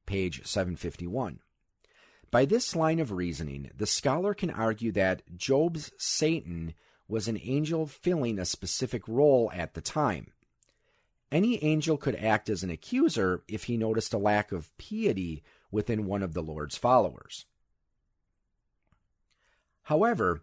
page 0.07 0.47
751. 0.47 1.41
By 2.31 2.47
this 2.47 2.75
line 2.75 2.99
of 2.99 3.13
reasoning, 3.13 3.71
the 3.77 3.87
scholar 3.87 4.33
can 4.33 4.49
argue 4.49 4.91
that 4.93 5.37
Job's 5.37 5.93
Satan 5.99 6.73
was 7.07 7.29
an 7.29 7.39
angel 7.43 7.87
filling 7.87 8.39
a 8.39 8.47
specific 8.47 9.07
role 9.07 9.51
at 9.55 9.75
the 9.75 9.83
time. 9.83 10.33
Any 11.31 11.63
angel 11.63 11.99
could 11.99 12.17
act 12.17 12.49
as 12.49 12.63
an 12.63 12.71
accuser 12.71 13.43
if 13.47 13.65
he 13.65 13.77
noticed 13.77 14.15
a 14.15 14.19
lack 14.19 14.51
of 14.51 14.75
piety 14.79 15.43
within 15.71 16.07
one 16.07 16.23
of 16.23 16.33
the 16.33 16.43
Lord's 16.43 16.79
followers. 16.79 17.45
However, 19.83 20.41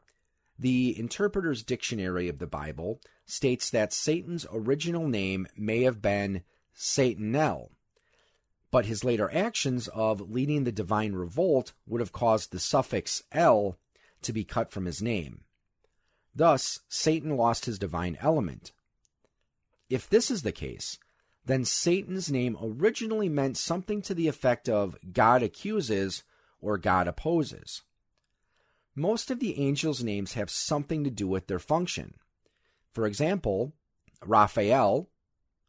the 0.60 1.00
Interpreter's 1.00 1.64
Dictionary 1.64 2.28
of 2.28 2.40
the 2.40 2.48
Bible 2.48 3.00
states 3.26 3.70
that 3.70 3.94
Satan's 3.94 4.46
original 4.52 5.08
name 5.08 5.48
may 5.56 5.84
have 5.84 6.02
been 6.02 6.44
Satanel, 6.74 7.72
but 8.70 8.86
his 8.86 9.04
later 9.04 9.34
actions 9.34 9.88
of 9.88 10.30
leading 10.30 10.66
the 10.66 10.72
divine 10.72 11.14
revolt 11.14 11.74
would 11.88 12.02
have 12.02 12.12
caused 12.12 12.52
the 12.52 12.60
suffix 12.60 13.24
el 13.32 13.78
to 14.22 14.34
be 14.34 14.44
cut 14.44 14.72
from 14.72 14.86
his 14.86 15.02
name. 15.02 15.42
Thus, 16.36 16.82
Satan 16.90 17.38
lost 17.38 17.66
his 17.66 17.80
divine 17.80 18.18
element. 18.22 18.74
If 19.90 20.10
this 20.10 20.30
is 20.30 20.44
the 20.44 20.52
case, 20.52 21.00
then 21.46 21.66
Satan's 21.66 22.30
name 22.30 22.58
originally 22.62 23.30
meant 23.30 23.58
something 23.58 24.02
to 24.04 24.14
the 24.14 24.28
effect 24.28 24.70
of 24.70 24.98
God 25.12 25.42
accuses 25.42 26.24
or 26.62 26.78
God 26.78 27.08
opposes. 27.08 27.82
Most 29.00 29.32
of 29.32 29.40
the 29.40 29.58
angels' 29.58 30.04
names 30.04 30.34
have 30.34 30.50
something 30.50 31.06
to 31.06 31.10
do 31.10 31.26
with 31.26 31.48
their 31.48 31.58
function. 31.58 32.16
For 32.92 33.08
example, 33.08 33.72
Raphael, 34.26 35.08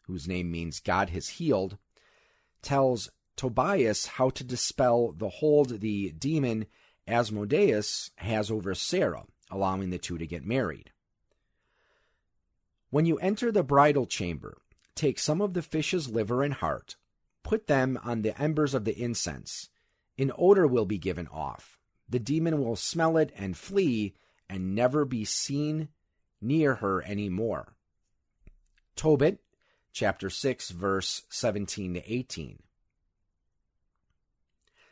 whose 0.08 0.26
name 0.26 0.50
means 0.50 0.80
God 0.80 1.10
has 1.10 1.28
healed, 1.28 1.78
tells 2.60 3.08
Tobias 3.36 4.06
how 4.06 4.30
to 4.30 4.42
dispel 4.42 5.12
the 5.12 5.28
hold 5.28 5.78
the 5.78 6.10
demon 6.10 6.66
Asmodeus 7.06 8.10
has 8.16 8.50
over 8.50 8.74
Sarah, 8.74 9.26
allowing 9.48 9.90
the 9.90 9.98
two 9.98 10.18
to 10.18 10.26
get 10.26 10.44
married. 10.44 10.90
When 12.90 13.06
you 13.06 13.16
enter 13.18 13.52
the 13.52 13.62
bridal 13.62 14.06
chamber, 14.06 14.58
take 14.96 15.20
some 15.20 15.40
of 15.40 15.54
the 15.54 15.62
fish's 15.62 16.10
liver 16.10 16.42
and 16.42 16.54
heart, 16.54 16.96
put 17.44 17.68
them 17.68 17.96
on 18.02 18.22
the 18.22 18.36
embers 18.42 18.74
of 18.74 18.84
the 18.84 19.00
incense. 19.00 19.70
An 20.18 20.32
odor 20.36 20.66
will 20.66 20.84
be 20.84 20.98
given 20.98 21.28
off. 21.28 21.79
The 22.10 22.18
demon 22.18 22.62
will 22.62 22.76
smell 22.76 23.16
it 23.16 23.32
and 23.36 23.56
flee 23.56 24.14
and 24.48 24.74
never 24.74 25.04
be 25.04 25.24
seen 25.24 25.88
near 26.40 26.76
her 26.76 27.00
any 27.02 27.28
more. 27.28 27.76
Tobit 28.96 29.38
chapter 29.92 30.28
6, 30.28 30.70
verse 30.70 31.22
17 31.30 31.94
to 31.94 32.12
18. 32.12 32.62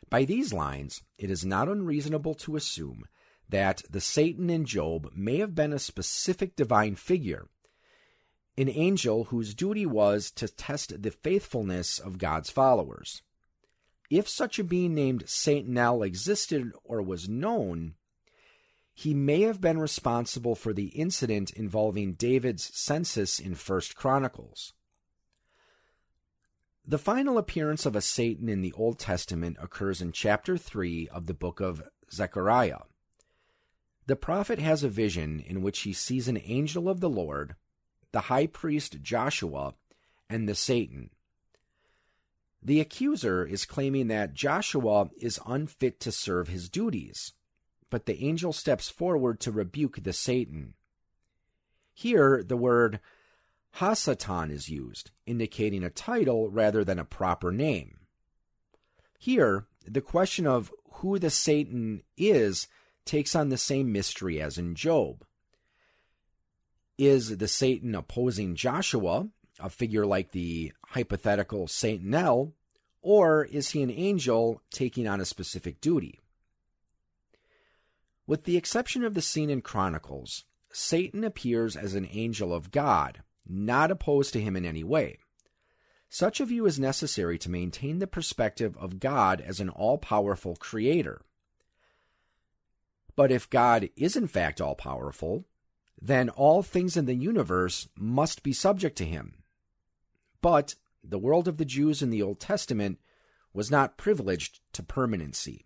By 0.09 0.25
these 0.25 0.53
lines, 0.53 1.03
it 1.17 1.29
is 1.29 1.45
not 1.45 1.67
unreasonable 1.67 2.33
to 2.35 2.55
assume 2.55 3.05
that 3.49 3.83
the 3.89 4.01
Satan 4.01 4.49
in 4.49 4.65
Job 4.65 5.11
may 5.13 5.37
have 5.37 5.53
been 5.53 5.73
a 5.73 5.79
specific 5.79 6.55
divine 6.55 6.95
figure, 6.95 7.47
an 8.57 8.69
angel 8.69 9.25
whose 9.25 9.53
duty 9.53 9.85
was 9.85 10.31
to 10.31 10.47
test 10.47 11.01
the 11.01 11.11
faithfulness 11.11 11.99
of 11.99 12.17
God's 12.17 12.49
followers. 12.49 13.21
If 14.09 14.27
such 14.27 14.57
a 14.57 14.63
being 14.63 14.95
named 14.95 15.29
Satanel 15.29 16.01
existed 16.01 16.71
or 16.83 17.01
was 17.01 17.29
known, 17.29 17.93
he 18.93 19.13
may 19.13 19.41
have 19.41 19.61
been 19.61 19.77
responsible 19.77 20.55
for 20.55 20.73
the 20.73 20.87
incident 20.87 21.51
involving 21.51 22.13
David's 22.13 22.71
census 22.77 23.39
in 23.39 23.55
First 23.55 23.95
Chronicles. 23.95 24.73
The 26.85 26.97
final 26.97 27.37
appearance 27.37 27.85
of 27.85 27.95
a 27.95 28.01
Satan 28.01 28.49
in 28.49 28.61
the 28.61 28.73
Old 28.73 28.97
Testament 28.97 29.57
occurs 29.61 30.01
in 30.01 30.11
chapter 30.11 30.57
3 30.57 31.07
of 31.09 31.27
the 31.27 31.35
book 31.35 31.59
of 31.59 31.83
Zechariah. 32.11 32.79
The 34.07 34.15
prophet 34.15 34.57
has 34.57 34.83
a 34.83 34.89
vision 34.89 35.39
in 35.39 35.61
which 35.61 35.81
he 35.81 35.93
sees 35.93 36.27
an 36.27 36.41
angel 36.43 36.89
of 36.89 36.99
the 36.99 37.09
Lord, 37.09 37.55
the 38.11 38.21
high 38.21 38.47
priest 38.47 39.03
Joshua, 39.03 39.75
and 40.27 40.49
the 40.49 40.55
Satan. 40.55 41.11
The 42.61 42.79
accuser 42.81 43.45
is 43.45 43.65
claiming 43.65 44.07
that 44.07 44.33
Joshua 44.33 45.09
is 45.17 45.39
unfit 45.45 45.99
to 46.01 46.11
serve 46.11 46.47
his 46.49 46.69
duties 46.69 47.33
but 47.89 48.05
the 48.05 48.23
angel 48.23 48.53
steps 48.53 48.89
forward 48.89 49.39
to 49.41 49.51
rebuke 49.51 50.03
the 50.03 50.13
Satan. 50.13 50.73
Here, 51.93 52.43
the 52.43 52.57
word 52.57 52.99
Hasatan 53.77 54.51
is 54.51 54.69
used, 54.69 55.11
indicating 55.25 55.83
a 55.83 55.89
title 55.89 56.49
rather 56.49 56.83
than 56.83 56.99
a 56.99 57.05
proper 57.05 57.51
name. 57.51 57.99
Here, 59.17 59.65
the 59.85 60.01
question 60.01 60.47
of 60.47 60.71
who 60.93 61.19
the 61.19 61.29
Satan 61.29 62.03
is 62.17 62.67
takes 63.05 63.35
on 63.35 63.49
the 63.49 63.57
same 63.57 63.91
mystery 63.91 64.41
as 64.41 64.57
in 64.57 64.75
Job. 64.75 65.25
Is 66.97 67.37
the 67.37 67.47
Satan 67.47 67.95
opposing 67.95 68.55
Joshua, 68.55 69.29
a 69.59 69.69
figure 69.69 70.05
like 70.05 70.31
the 70.31 70.73
hypothetical 70.87 71.67
Satanel, 71.67 72.53
or 73.01 73.45
is 73.45 73.69
he 73.69 73.81
an 73.81 73.91
angel 73.91 74.61
taking 74.71 75.07
on 75.07 75.21
a 75.21 75.25
specific 75.25 75.81
duty? 75.81 76.19
With 78.27 78.43
the 78.43 78.57
exception 78.57 79.03
of 79.03 79.13
the 79.13 79.21
scene 79.21 79.49
in 79.49 79.61
Chronicles, 79.61 80.45
Satan 80.71 81.23
appears 81.23 81.75
as 81.75 81.95
an 81.95 82.07
angel 82.11 82.53
of 82.53 82.71
God, 82.71 83.23
not 83.47 83.89
opposed 83.89 84.33
to 84.33 84.41
him 84.41 84.55
in 84.55 84.65
any 84.65 84.83
way. 84.83 85.17
Such 86.09 86.39
a 86.39 86.45
view 86.45 86.65
is 86.65 86.79
necessary 86.79 87.37
to 87.39 87.51
maintain 87.51 87.99
the 87.99 88.07
perspective 88.07 88.77
of 88.77 88.99
God 88.99 89.41
as 89.41 89.59
an 89.59 89.69
all 89.69 89.97
powerful 89.97 90.55
creator. 90.55 91.21
But 93.15 93.31
if 93.31 93.49
God 93.49 93.89
is 93.95 94.15
in 94.15 94.27
fact 94.27 94.61
all 94.61 94.75
powerful, 94.75 95.45
then 96.01 96.29
all 96.29 96.63
things 96.63 96.95
in 96.95 97.05
the 97.05 97.15
universe 97.15 97.89
must 97.95 98.43
be 98.43 98.53
subject 98.53 98.97
to 98.97 99.05
him. 99.05 99.38
But 100.41 100.75
the 101.03 101.19
world 101.19 101.47
of 101.47 101.57
the 101.57 101.65
Jews 101.65 102.01
in 102.01 102.09
the 102.09 102.21
Old 102.21 102.39
Testament 102.39 102.99
was 103.53 103.71
not 103.71 103.97
privileged 103.97 104.61
to 104.73 104.83
permanency. 104.83 105.65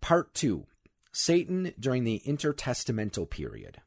Part 0.00 0.34
2 0.34 0.66
Satan 1.12 1.72
during 1.80 2.04
the 2.04 2.22
intertestamental 2.26 3.30
period. 3.30 3.80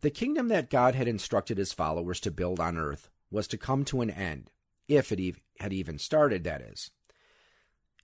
The 0.00 0.10
kingdom 0.10 0.48
that 0.48 0.70
God 0.70 0.94
had 0.94 1.08
instructed 1.08 1.56
his 1.56 1.72
followers 1.72 2.20
to 2.20 2.30
build 2.30 2.60
on 2.60 2.76
earth 2.76 3.08
was 3.30 3.48
to 3.48 3.58
come 3.58 3.84
to 3.86 4.02
an 4.02 4.10
end, 4.10 4.50
if 4.86 5.10
it 5.10 5.36
had 5.58 5.72
even 5.72 5.98
started, 5.98 6.44
that 6.44 6.60
is. 6.60 6.90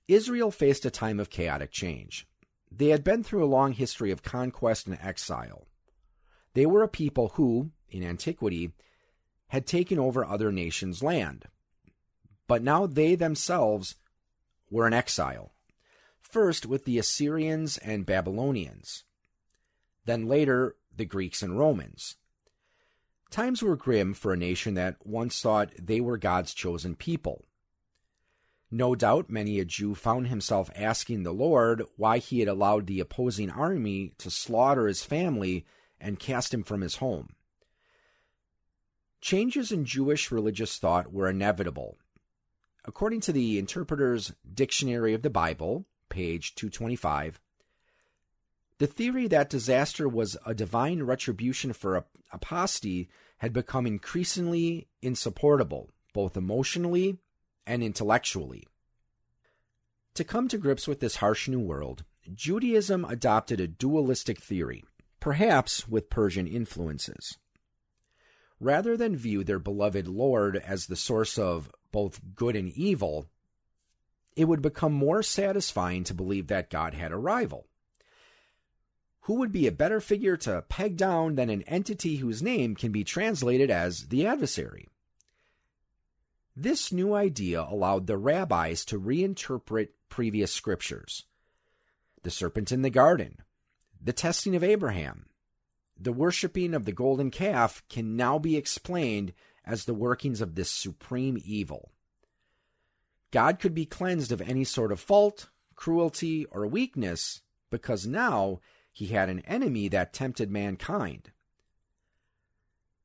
Israel 0.09 0.51
faced 0.51 0.85
a 0.85 0.91
time 0.91 1.21
of 1.21 1.31
chaotic 1.31 1.71
change. 1.71 2.27
They 2.71 2.89
had 2.89 3.05
been 3.05 3.23
through 3.23 3.45
a 3.45 3.47
long 3.47 3.73
history 3.73 4.11
of 4.11 4.23
conquest 4.23 4.87
and 4.87 4.99
exile. 5.01 5.67
They 6.55 6.67
were 6.67 6.83
a 6.83 6.89
people 6.89 7.29
who, 7.35 7.71
in 7.89 8.03
antiquity, 8.03 8.73
had 9.55 9.67
taken 9.69 10.01
over 10.01 10.25
other 10.25 10.51
nations' 10.51 11.01
land. 11.01 11.45
But 12.49 12.61
now 12.61 12.87
they 12.87 13.15
themselves 13.15 13.95
were 14.69 14.85
in 14.85 14.93
exile 14.93 15.53
first 16.21 16.67
with 16.67 16.85
the 16.85 16.99
Assyrians 16.99 17.79
and 17.79 18.05
Babylonians, 18.05 19.05
then 20.05 20.27
later 20.27 20.75
the 20.97 21.05
Greeks 21.05 21.41
and 21.41 21.57
Romans. 21.57 22.17
Times 23.31 23.63
were 23.63 23.77
grim 23.77 24.15
for 24.15 24.33
a 24.33 24.37
nation 24.37 24.75
that 24.75 24.97
once 25.07 25.41
thought 25.41 25.71
they 25.81 26.01
were 26.01 26.19
God's 26.19 26.53
chosen 26.53 26.97
people. 26.97 27.45
No 28.69 28.97
doubt 28.97 29.31
many 29.31 29.61
a 29.61 29.65
Jew 29.65 29.95
found 29.95 30.27
himself 30.27 30.69
asking 30.75 31.23
the 31.23 31.33
Lord 31.33 31.85
why 31.97 32.19
he 32.19 32.41
had 32.41 32.49
allowed 32.49 32.89
the 32.89 32.99
opposing 32.99 33.51
army 33.51 34.11
to 34.19 34.29
slaughter 34.29 34.89
his 34.89 35.05
family 35.05 35.65
and 36.01 36.19
cast 36.19 36.53
him 36.53 36.65
from 36.65 36.81
his 36.81 36.97
home. 36.97 37.37
Changes 39.25 39.73
in 39.73 39.87
Jewish 39.87 40.31
religious 40.31 40.77
thought 40.77 41.11
were 41.11 41.31
inevitable. 41.31 41.97
According 42.85 43.23
to 43.23 43.33
the 43.33 43.59
Interpreter's 43.59 44.35
Dictionary 44.53 45.15
of 45.15 45.23
the 45.23 45.31
Bible, 45.31 45.87
page 46.11 46.55
225. 46.57 47.41
The 48.77 48.87
theory 48.87 49.27
that 49.29 49.49
disaster 49.49 50.07
was 50.07 50.37
a 50.45 50.53
divine 50.53 51.05
retribution 51.05 51.73
for 51.73 52.05
apostasy 52.35 53.09
had 53.39 53.55
become 53.55 53.87
increasingly 53.87 54.89
insupportable, 55.01 55.89
both 56.13 56.37
emotionally 56.37 57.17
and 57.67 57.83
intellectually. 57.83 58.69
To 60.17 60.25
come 60.25 60.49
to 60.49 60.59
grips 60.59 60.87
with 60.87 61.01
this 61.01 61.17
harsh 61.17 61.49
new 61.49 61.61
world, 61.61 62.05
Judaism 62.31 63.07
adopted 63.07 63.59
a 63.59 63.69
dualistic 63.69 64.39
theory, 64.39 64.85
perhaps 65.19 65.89
with 65.89 66.11
Persian 66.11 66.47
influences. 66.47 67.39
Rather 68.61 68.97
than 68.97 69.17
view 69.17 69.45
their 69.45 69.59
beloved 69.59 70.07
Lord 70.07 70.57
as 70.57 70.87
the 70.87 70.97
source 70.97 71.39
of 71.39 71.71
both 71.93 72.21
good 72.35 72.57
and 72.57 72.73
evil, 72.73 73.27
it 74.37 74.47
would 74.47 74.63
become 74.63 74.93
more 74.93 75.23
satisfying 75.23 76.05
to 76.05 76.15
believe 76.15 76.49
that 76.49 76.71
God 76.71 76.95
had 76.95 77.13
a 77.13 77.17
rival. 77.17 77.67
Who 79.23 79.35
would 79.35 79.53
be 79.53 79.67
a 79.67 79.73
better 79.73 80.01
figure 80.01 80.37
to 80.39 80.65
peg 80.69 80.97
down 80.97 81.37
than 81.37 81.49
an 81.51 81.63
entity 81.63 82.17
whose 82.17 82.43
name 82.43 82.75
can 82.75 82.93
be 82.93 83.05
translated 83.05 83.71
as 83.71 84.09
the 84.09 84.27
adversary? 84.27 84.89
This 86.57 86.93
new 86.93 87.15
idea 87.15 87.63
allowed 87.63 88.07
the 88.07 88.19
rabbis 88.19 88.85
to 88.87 89.01
reinterpret 89.01 89.89
previous 90.09 90.53
scriptures. 90.53 91.25
The 92.23 92.31
serpent 92.31 92.71
in 92.71 92.83
the 92.83 92.91
garden, 92.91 93.39
the 94.01 94.13
testing 94.13 94.55
of 94.55 94.63
Abraham, 94.63 95.27
the 95.99 96.13
worshiping 96.13 96.75
of 96.75 96.85
the 96.85 96.93
golden 96.93 97.31
calf 97.31 97.83
can 97.89 98.17
now 98.17 98.39
be 98.39 98.57
explained 98.57 99.33
as 99.65 99.85
the 99.85 99.95
workings 99.95 100.41
of 100.41 100.55
this 100.55 100.71
supreme 100.71 101.41
evil. 101.45 101.93
God 103.31 103.59
could 103.59 103.75
be 103.75 103.87
cleansed 103.87 104.33
of 104.33 104.41
any 104.41 104.65
sort 104.65 104.93
of 104.93 105.01
fault, 105.01 105.49
cruelty, 105.75 106.45
or 106.47 106.67
weakness 106.67 107.41
because 107.71 108.07
now 108.07 108.61
he 108.93 109.07
had 109.07 109.29
an 109.29 109.41
enemy 109.41 109.89
that 109.89 110.13
tempted 110.13 110.51
mankind. 110.51 111.33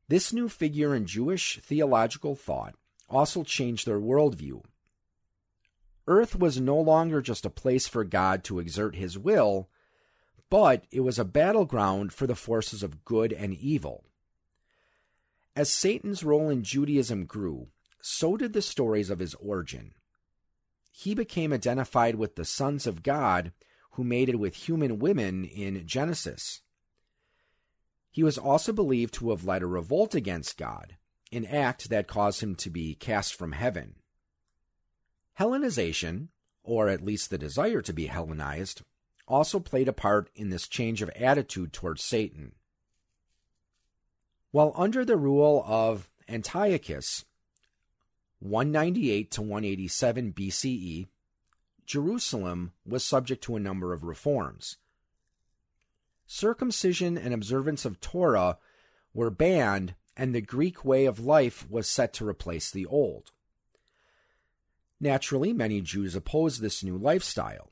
This 0.08 0.34
new 0.34 0.49
figure 0.49 0.93
in 0.93 1.06
Jewish 1.06 1.60
theological 1.62 2.36
thought 2.36 2.75
also 3.10 3.43
changed 3.43 3.88
their 3.88 3.99
worldview. 3.99 4.63
Earth 6.08 6.36
was 6.36 6.60
no 6.60 6.80
longer 6.80 7.21
just 7.21 7.45
a 7.45 7.52
place 7.52 7.88
for 7.88 8.04
God 8.04 8.43
to 8.45 8.60
exert 8.60 8.95
his 8.95 9.17
will, 9.17 9.69
but 10.50 10.86
it 10.92 11.02
was 11.02 11.20
a 11.20 11.26
battleground 11.26 12.14
for 12.14 12.28
the 12.28 12.36
forces 12.36 12.84
of 12.84 13.06
good 13.06 13.32
and 13.34 13.54
evil. 13.54 14.06
As 15.56 15.72
Satan's 15.72 16.24
role 16.24 16.50
in 16.50 16.64
Judaism 16.64 17.26
grew, 17.26 17.68
so 18.02 18.38
did 18.38 18.54
the 18.54 18.62
stories 18.62 19.10
of 19.10 19.20
his 19.20 19.36
origin 19.36 19.94
he 21.00 21.16
became 21.16 21.54
identified 21.54 22.16
with 22.16 22.36
the 22.36 22.44
sons 22.44 22.86
of 22.86 23.04
God 23.04 23.54
who 23.92 24.04
mated 24.04 24.36
with 24.36 24.68
human 24.68 25.00
women 25.00 25.46
in 25.46 25.88
Genesis. 25.88 26.62
He 28.12 28.22
was 28.22 28.38
also 28.38 28.74
believed 28.74 29.14
to 29.16 29.30
have 29.30 29.46
led 29.46 29.62
a 29.62 29.66
revolt 29.66 30.14
against 30.14 30.58
God, 30.58 30.98
an 31.32 31.46
act 31.46 31.90
that 31.90 32.10
caused 32.10 32.42
him 32.42 32.54
to 32.56 32.70
be 32.70 32.96
cast 32.96 33.34
from 33.34 33.54
heaven. 33.54 33.96
Hellenization, 35.40 36.28
or 36.64 36.90
at 36.90 37.06
least 37.06 37.30
the 37.30 37.38
desire 37.38 37.82
to 37.82 37.94
be 37.94 38.08
Hellenized, 38.08 38.82
also 39.30 39.60
played 39.60 39.88
a 39.88 39.94
part 39.94 40.30
in 40.36 40.50
this 40.50 40.68
change 40.68 41.02
of 41.02 41.10
attitude 41.12 41.72
towards 41.72 42.04
Satan. 42.04 42.54
While 44.52 44.74
under 44.76 45.06
the 45.06 45.18
rule 45.18 45.63
of 45.68 46.10
Antiochus, 46.28 47.26
198 48.39 49.32
to 49.32 49.42
187 49.42 50.34
BCE, 50.34 51.08
Jerusalem 51.86 52.74
was 52.86 53.06
subject 53.06 53.44
to 53.44 53.56
a 53.56 53.60
number 53.60 53.94
of 53.94 54.04
reforms. 54.04 54.78
Circumcision 56.26 57.18
and 57.18 57.34
observance 57.34 57.86
of 57.86 58.00
Torah 58.00 58.58
were 59.13 59.32
banned, 59.32 59.96
and 60.15 60.34
the 60.34 60.42
Greek 60.42 60.84
way 60.84 61.06
of 61.06 61.20
life 61.20 61.70
was 61.70 61.88
set 61.88 62.13
to 62.13 62.28
replace 62.28 62.72
the 62.72 62.86
old. 62.86 63.32
Naturally, 65.00 65.54
many 65.54 65.82
Jews 65.82 66.15
opposed 66.15 66.62
this 66.62 66.84
new 66.84 66.98
lifestyle. 66.98 67.72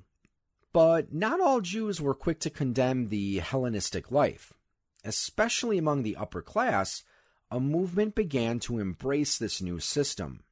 But 0.77 1.11
not 1.11 1.41
all 1.41 1.61
Jews 1.61 1.99
were 1.99 2.13
quick 2.13 2.39
to 2.41 2.51
condemn 2.51 3.09
the 3.09 3.39
Hellenistic 3.39 4.11
life. 4.11 4.53
Especially 5.03 5.79
among 5.79 6.03
the 6.03 6.15
upper 6.15 6.43
class, 6.43 7.03
a 7.49 7.59
movement 7.59 8.13
began 8.13 8.59
to 8.59 8.77
embrace 8.77 9.39
this 9.39 9.59
new 9.59 9.79
system. 9.79 10.43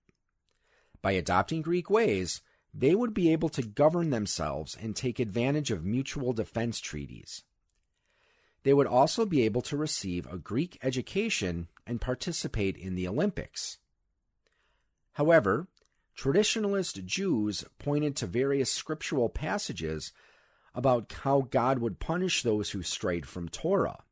By 1.03 1.11
adopting 1.11 1.61
Greek 1.61 1.91
ways, 1.91 2.41
they 2.73 2.95
would 2.95 3.13
be 3.13 3.31
able 3.31 3.49
to 3.49 3.61
govern 3.61 4.09
themselves 4.09 4.75
and 4.75 4.95
take 4.95 5.19
advantage 5.19 5.69
of 5.69 5.85
mutual 5.85 6.33
defense 6.33 6.79
treaties. 6.79 7.43
They 8.63 8.73
would 8.73 8.87
also 8.87 9.27
be 9.27 9.43
able 9.43 9.61
to 9.61 9.77
receive 9.77 10.25
a 10.25 10.39
Greek 10.39 10.79
education 10.81 11.67
and 11.85 12.01
participate 12.01 12.77
in 12.77 12.95
the 12.95 13.07
Olympics. 13.07 13.77
However, 15.13 15.67
traditionalist 16.17 17.03
Jews 17.05 17.65
pointed 17.79 18.15
to 18.17 18.27
various 18.27 18.71
scriptural 18.71 19.29
passages 19.29 20.11
about 20.73 21.13
how 21.23 21.41
God 21.49 21.79
would 21.79 21.99
punish 21.99 22.43
those 22.43 22.71
who 22.71 22.83
strayed 22.83 23.25
from 23.25 23.49
Torah. 23.49 24.03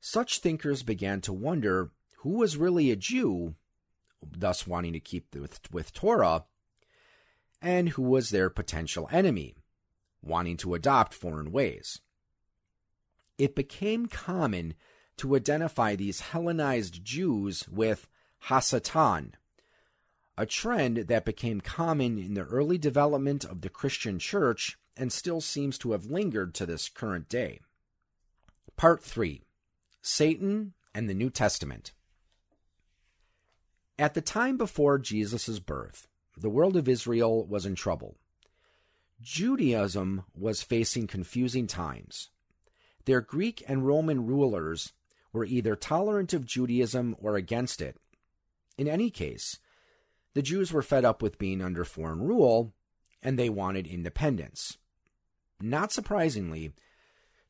Such 0.00 0.40
thinkers 0.40 0.82
began 0.82 1.20
to 1.22 1.32
wonder 1.32 1.90
who 2.18 2.30
was 2.30 2.56
really 2.56 2.90
a 2.90 2.96
Jew, 2.96 3.54
thus 4.22 4.66
wanting 4.66 4.92
to 4.92 5.00
keep 5.00 5.34
with, 5.34 5.60
with 5.72 5.92
Torah, 5.92 6.44
and 7.60 7.90
who 7.90 8.02
was 8.02 8.30
their 8.30 8.50
potential 8.50 9.08
enemy, 9.12 9.56
wanting 10.22 10.56
to 10.58 10.74
adopt 10.74 11.14
foreign 11.14 11.52
ways. 11.52 12.00
It 13.38 13.54
became 13.54 14.06
common 14.06 14.74
to 15.18 15.36
identify 15.36 15.94
these 15.94 16.20
Hellenized 16.20 17.04
Jews 17.04 17.68
with 17.68 18.08
Hasatan, 18.46 19.32
a 20.36 20.46
trend 20.46 20.96
that 20.96 21.24
became 21.24 21.60
common 21.60 22.18
in 22.18 22.34
the 22.34 22.44
early 22.44 22.78
development 22.78 23.44
of 23.44 23.60
the 23.60 23.68
Christian 23.68 24.18
church 24.18 24.78
and 24.96 25.12
still 25.12 25.40
seems 25.40 25.78
to 25.78 25.92
have 25.92 26.06
lingered 26.06 26.54
to 26.54 26.66
this 26.66 26.88
current 26.88 27.28
day. 27.28 27.60
Part 28.76 29.02
3 29.02 29.42
Satan 30.00 30.74
and 30.94 31.08
the 31.08 31.14
New 31.14 31.30
Testament. 31.30 31.92
At 33.98 34.14
the 34.14 34.20
time 34.20 34.56
before 34.56 34.98
Jesus' 34.98 35.58
birth, 35.58 36.08
the 36.36 36.50
world 36.50 36.76
of 36.76 36.88
Israel 36.88 37.46
was 37.46 37.66
in 37.66 37.74
trouble. 37.74 38.16
Judaism 39.20 40.24
was 40.34 40.62
facing 40.62 41.06
confusing 41.06 41.66
times. 41.66 42.30
Their 43.04 43.20
Greek 43.20 43.62
and 43.68 43.86
Roman 43.86 44.26
rulers 44.26 44.92
were 45.32 45.44
either 45.44 45.76
tolerant 45.76 46.32
of 46.32 46.46
Judaism 46.46 47.14
or 47.20 47.36
against 47.36 47.80
it. 47.80 47.96
In 48.76 48.88
any 48.88 49.10
case, 49.10 49.58
the 50.34 50.42
Jews 50.42 50.72
were 50.72 50.82
fed 50.82 51.04
up 51.04 51.22
with 51.22 51.38
being 51.38 51.60
under 51.60 51.84
foreign 51.84 52.20
rule 52.20 52.72
and 53.22 53.38
they 53.38 53.48
wanted 53.48 53.86
independence. 53.86 54.78
Not 55.60 55.92
surprisingly, 55.92 56.72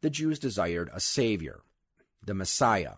the 0.00 0.10
Jews 0.10 0.38
desired 0.38 0.90
a 0.92 1.00
savior, 1.00 1.62
the 2.24 2.34
Messiah. 2.34 2.94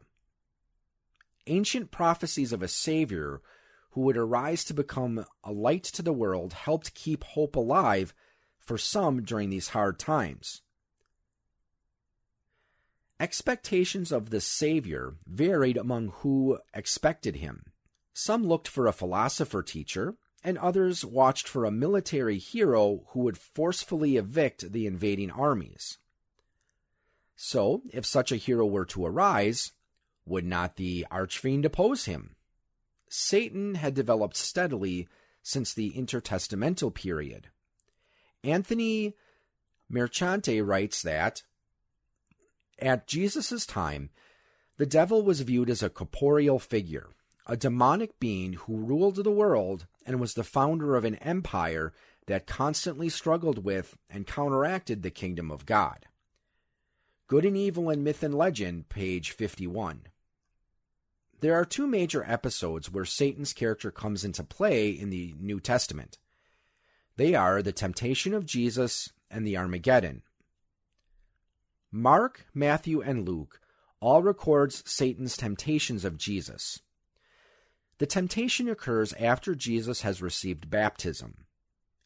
Ancient 1.46 1.90
prophecies 1.90 2.52
of 2.52 2.62
a 2.62 2.68
savior 2.68 3.40
who 3.90 4.00
would 4.00 4.16
arise 4.16 4.64
to 4.64 4.74
become 4.74 5.24
a 5.44 5.52
light 5.52 5.84
to 5.84 6.02
the 6.02 6.12
world 6.12 6.52
helped 6.52 6.94
keep 6.94 7.22
hope 7.22 7.54
alive 7.54 8.12
for 8.58 8.78
some 8.78 9.22
during 9.22 9.50
these 9.50 9.68
hard 9.68 9.98
times. 9.98 10.62
Expectations 13.20 14.10
of 14.10 14.30
the 14.30 14.40
Savior 14.40 15.14
varied 15.26 15.76
among 15.76 16.08
who 16.08 16.58
expected 16.74 17.36
him. 17.36 17.66
Some 18.14 18.44
looked 18.44 18.68
for 18.68 18.86
a 18.86 18.92
philosopher 18.92 19.62
teacher, 19.62 20.14
and 20.42 20.56
others 20.56 21.04
watched 21.04 21.48
for 21.48 21.64
a 21.64 21.70
military 21.70 22.38
hero 22.38 23.04
who 23.08 23.20
would 23.20 23.36
forcefully 23.36 24.16
evict 24.16 24.72
the 24.72 24.86
invading 24.86 25.30
armies. 25.30 25.98
So, 27.34 27.82
if 27.90 28.06
such 28.06 28.30
a 28.30 28.36
hero 28.36 28.64
were 28.64 28.84
to 28.86 29.04
arise, 29.04 29.72
would 30.24 30.44
not 30.46 30.76
the 30.76 31.06
archfiend 31.10 31.64
oppose 31.64 32.04
him? 32.04 32.36
Satan 33.08 33.74
had 33.74 33.94
developed 33.94 34.36
steadily 34.36 35.08
since 35.42 35.74
the 35.74 35.92
intertestamental 35.92 36.94
period. 36.94 37.48
Anthony 38.42 39.14
Mercatante 39.88 40.60
writes 40.62 41.02
that 41.02 41.42
at 42.78 43.06
Jesus' 43.06 43.66
time, 43.66 44.10
the 44.76 44.86
devil 44.86 45.22
was 45.22 45.40
viewed 45.40 45.70
as 45.70 45.82
a 45.82 45.90
corporeal 45.90 46.58
figure, 46.58 47.08
a 47.46 47.56
demonic 47.56 48.18
being 48.18 48.54
who 48.54 48.76
ruled 48.76 49.16
the 49.16 49.30
world 49.30 49.86
and 50.06 50.18
was 50.18 50.34
the 50.34 50.44
founder 50.44 50.96
of 50.96 51.04
an 51.04 51.16
empire 51.16 51.92
that 52.26 52.46
constantly 52.46 53.08
struggled 53.08 53.64
with 53.64 53.96
and 54.08 54.26
counteracted 54.26 55.02
the 55.02 55.10
kingdom 55.10 55.50
of 55.50 55.66
God. 55.66 56.06
Good 57.26 57.44
and 57.44 57.56
Evil 57.56 57.90
in 57.90 58.02
Myth 58.02 58.22
and 58.22 58.34
Legend, 58.34 58.88
page 58.88 59.30
51. 59.30 60.02
There 61.40 61.54
are 61.54 61.64
two 61.64 61.86
major 61.86 62.24
episodes 62.26 62.90
where 62.90 63.04
Satan's 63.04 63.52
character 63.52 63.90
comes 63.90 64.24
into 64.24 64.42
play 64.42 64.88
in 64.90 65.10
the 65.10 65.34
New 65.38 65.60
Testament. 65.60 66.18
They 67.16 67.34
are 67.34 67.60
the 67.60 67.72
temptation 67.72 68.32
of 68.32 68.46
Jesus 68.46 69.12
and 69.30 69.46
the 69.46 69.56
Armageddon. 69.56 70.22
Mark, 71.92 72.46
Matthew, 72.54 73.02
and 73.02 73.28
Luke 73.28 73.60
all 74.00 74.22
records 74.22 74.82
Satan's 74.86 75.36
temptations 75.36 76.04
of 76.04 76.18
Jesus. 76.18 76.80
The 77.98 78.06
temptation 78.06 78.68
occurs 78.68 79.12
after 79.14 79.54
Jesus 79.54 80.02
has 80.02 80.20
received 80.20 80.70
baptism. 80.70 81.44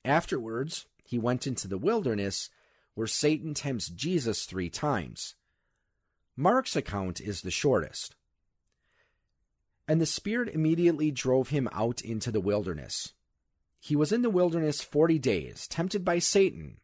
Afterwards, 0.04 0.86
he 1.04 1.18
went 1.18 1.46
into 1.46 1.66
the 1.66 1.78
wilderness 1.78 2.50
where 2.94 3.06
Satan 3.06 3.54
tempts 3.54 3.88
Jesus 3.88 4.44
three 4.44 4.68
times. 4.68 5.34
Mark's 6.36 6.76
account 6.76 7.20
is 7.20 7.40
the 7.40 7.50
shortest. 7.50 8.14
And 9.86 10.00
the 10.00 10.06
Spirit 10.06 10.50
immediately 10.50 11.10
drove 11.10 11.48
him 11.48 11.68
out 11.72 12.02
into 12.02 12.30
the 12.30 12.40
wilderness. 12.40 13.14
He 13.80 13.96
was 13.96 14.12
in 14.12 14.22
the 14.22 14.30
wilderness 14.30 14.82
forty 14.82 15.18
days, 15.18 15.66
tempted 15.66 16.04
by 16.04 16.18
Satan, 16.18 16.78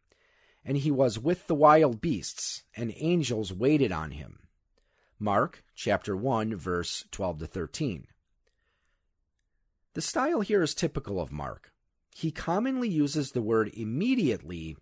and 0.63 0.77
he 0.77 0.89
was 0.89 1.19
with 1.19 1.45
the 1.45 1.53
wild 1.53 2.01
beasts, 2.01 2.63
and 2.75 2.93
angels 2.95 3.53
waited 3.53 3.91
on 3.91 4.11
him. 4.11 4.39
Mark 5.19 5.63
chapter 5.75 6.17
1 6.17 6.55
verse 6.55 7.05
12 7.11 7.39
to 7.39 7.47
13. 7.47 8.07
The 9.95 10.01
style 10.01 10.41
here 10.41 10.61
is 10.61 10.75
typical 10.75 11.21
of 11.21 11.31
Mark. 11.31 11.71
He 12.13 12.29
commonly 12.29 12.89
uses 12.89 13.31
the 13.31 13.41
word 13.41 13.71
immediately 13.73 14.75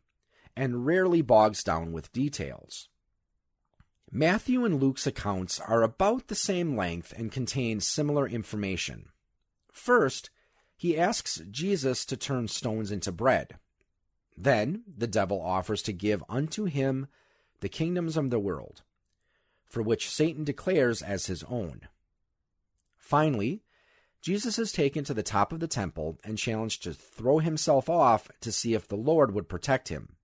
and 0.55 0.87
rarely 0.87 1.21
bogs 1.21 1.63
down 1.63 1.91
with 1.91 2.11
details. 2.11 2.89
Matthew 4.11 4.65
and 4.65 4.81
Luke's 4.81 5.05
accounts 5.05 5.59
are 5.59 5.83
about 5.83 6.27
the 6.27 6.35
same 6.35 6.75
length 6.75 7.13
and 7.15 7.31
contain 7.31 7.79
similar 7.79 8.27
information. 8.27 9.09
First, 9.71 10.31
he 10.75 10.97
asks 10.97 11.41
Jesus 11.51 12.05
to 12.05 12.17
turn 12.17 12.47
stones 12.47 12.91
into 12.91 13.11
bread. 13.11 13.59
Then 14.35 14.83
the 14.97 15.07
devil 15.07 15.39
offers 15.39 15.83
to 15.83 15.93
give 15.93 16.23
unto 16.27 16.63
him 16.65 17.05
the 17.59 17.69
kingdoms 17.69 18.17
of 18.17 18.31
the 18.31 18.39
world, 18.39 18.81
for 19.63 19.83
which 19.83 20.09
Satan 20.09 20.43
declares 20.43 21.03
as 21.03 21.27
his 21.27 21.43
own. 21.43 21.81
Finally, 22.97 23.61
Jesus 24.23 24.57
is 24.57 24.71
taken 24.71 25.03
to 25.03 25.13
the 25.13 25.21
top 25.21 25.51
of 25.51 25.59
the 25.59 25.67
temple 25.67 26.17
and 26.23 26.37
challenged 26.37 26.83
to 26.83 26.93
throw 26.93 27.39
himself 27.39 27.89
off 27.89 28.31
to 28.39 28.53
see 28.53 28.73
if 28.73 28.87
the 28.87 28.95
Lord 28.95 29.33
would 29.33 29.49
protect 29.49 29.89
him. 29.89 30.15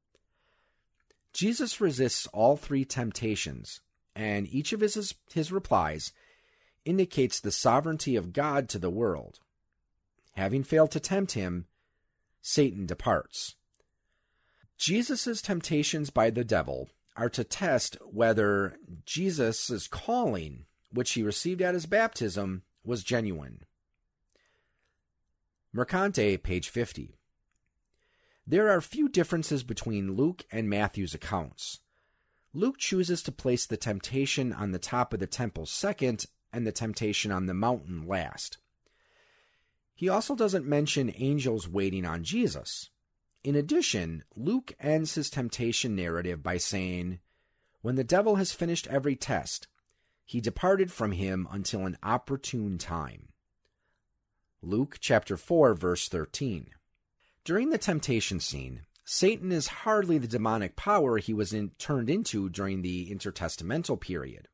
Jesus 1.33 1.81
resists 1.81 2.25
all 2.27 2.55
three 2.55 2.85
temptations, 2.85 3.81
and 4.15 4.47
each 4.47 4.71
of 4.71 4.79
his, 4.79 5.13
his 5.33 5.51
replies 5.51 6.13
indicates 6.85 7.41
the 7.41 7.51
sovereignty 7.51 8.15
of 8.15 8.31
God 8.31 8.69
to 8.69 8.79
the 8.79 8.89
world. 8.89 9.39
Having 10.37 10.63
failed 10.63 10.91
to 10.91 11.01
tempt 11.01 11.33
him, 11.33 11.65
Satan 12.41 12.85
departs. 12.85 13.55
Jesus' 14.77 15.41
temptations 15.41 16.09
by 16.09 16.29
the 16.29 16.45
devil 16.45 16.89
are 17.17 17.29
to 17.29 17.43
test 17.43 17.97
whether 18.09 18.77
Jesus' 19.05 19.89
calling, 19.89 20.67
which 20.89 21.11
he 21.11 21.21
received 21.21 21.61
at 21.61 21.73
his 21.73 21.85
baptism, 21.85 22.63
was 22.85 23.03
genuine. 23.03 23.65
Mercatante, 25.71 26.41
page 26.41 26.69
50. 26.69 27.15
There 28.47 28.69
are 28.69 28.81
few 28.81 29.07
differences 29.07 29.61
between 29.61 30.15
Luke 30.15 30.43
and 30.51 30.67
Matthew's 30.67 31.13
accounts. 31.13 31.81
Luke 32.53 32.79
chooses 32.79 33.21
to 33.21 33.31
place 33.31 33.67
the 33.67 33.77
temptation 33.77 34.51
on 34.51 34.71
the 34.71 34.79
top 34.79 35.13
of 35.13 35.19
the 35.19 35.27
temple 35.27 35.67
second 35.67 36.25
and 36.51 36.65
the 36.65 36.71
temptation 36.71 37.31
on 37.31 37.45
the 37.45 37.53
mountain 37.53 38.07
last. 38.07 38.57
He 39.93 40.09
also 40.09 40.35
doesn't 40.35 40.65
mention 40.65 41.13
angels 41.15 41.67
waiting 41.67 42.03
on 42.03 42.23
Jesus. 42.23 42.89
In 43.43 43.55
addition, 43.55 44.23
Luke 44.35 44.73
ends 44.79 45.13
his 45.13 45.29
temptation 45.29 45.95
narrative 45.95 46.41
by 46.41 46.57
saying, 46.57 47.19
When 47.81 47.93
the 47.93 48.03
devil 48.03 48.37
has 48.37 48.51
finished 48.51 48.87
every 48.87 49.15
test, 49.15 49.67
he 50.25 50.41
departed 50.41 50.91
from 50.91 51.11
him 51.11 51.47
until 51.51 51.85
an 51.85 51.99
opportune 52.01 52.79
time. 52.79 53.29
Luke 54.61 54.97
chapter 54.99 55.37
4 55.37 55.73
verse 55.73 56.09
13. 56.09 56.71
During 57.45 57.69
the 57.69 57.77
temptation 57.77 58.41
scene, 58.41 58.81
Satan 59.05 59.53
is 59.53 59.67
hardly 59.67 60.17
the 60.17 60.27
demonic 60.27 60.75
power 60.75 61.17
he 61.17 61.33
was 61.33 61.53
in, 61.53 61.71
turned 61.79 62.09
into 62.09 62.49
during 62.49 62.81
the 62.81 63.09
intertestamental 63.09 63.99
period. 64.01 64.49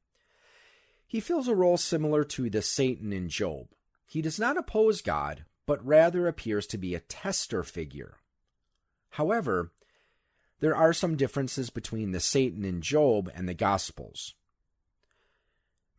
He 1.07 1.19
fills 1.19 1.47
a 1.47 1.55
role 1.55 1.77
similar 1.77 2.23
to 2.23 2.51
the 2.51 2.61
Satan 2.61 3.11
in 3.11 3.29
Job. 3.29 3.67
He 4.07 4.21
does 4.21 4.39
not 4.39 4.57
oppose 4.57 5.01
God, 5.01 5.43
but 5.65 5.83
rather 5.83 6.27
appears 6.27 6.67
to 6.67 6.77
be 6.77 6.93
a 6.93 6.99
tester 6.99 7.63
figure. 7.63 8.17
However, 9.09 9.71
there 10.59 10.75
are 10.75 10.93
some 10.93 11.17
differences 11.17 11.71
between 11.71 12.11
the 12.11 12.19
Satan 12.19 12.63
in 12.63 12.81
Job 12.81 13.29
and 13.33 13.49
the 13.49 13.55
Gospels. 13.55 14.35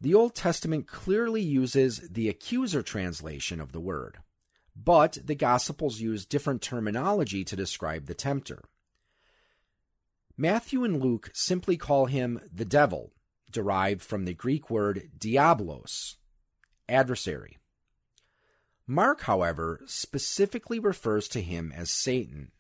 The 0.01 0.15
Old 0.15 0.35
Testament 0.35 0.87
clearly 0.87 1.41
uses 1.41 2.01
the 2.11 2.29
accuser 2.29 2.83
translation 2.83 3.61
of 3.61 3.73
the 3.73 3.81
word, 3.81 4.19
but 4.75 5.19
the 5.25 5.35
Gospels 5.35 6.01
use 6.01 6.27
different 6.27 6.61
terminology 6.61 7.45
to 7.45 7.57
describe 7.57 8.07
the 8.07 8.15
tempter. 8.15 8.63
Matthew 10.37 10.85
and 10.85 11.03
Luke 11.03 11.31
simply 11.33 11.79
call 11.79 12.07
him 12.07 12.41
the 12.53 12.67
devil, 12.67 13.13
derived 13.51 14.03
from 14.03 14.27
the 14.27 14.35
Greek 14.35 14.69
word 14.69 15.11
diablos, 15.19 16.17
adversary. 16.89 17.57
Mark, 18.87 19.23
however, 19.23 19.81
specifically 19.87 20.79
refers 20.79 21.27
to 21.29 21.41
him 21.41 21.73
as 21.75 21.91
Satan. 21.91 22.53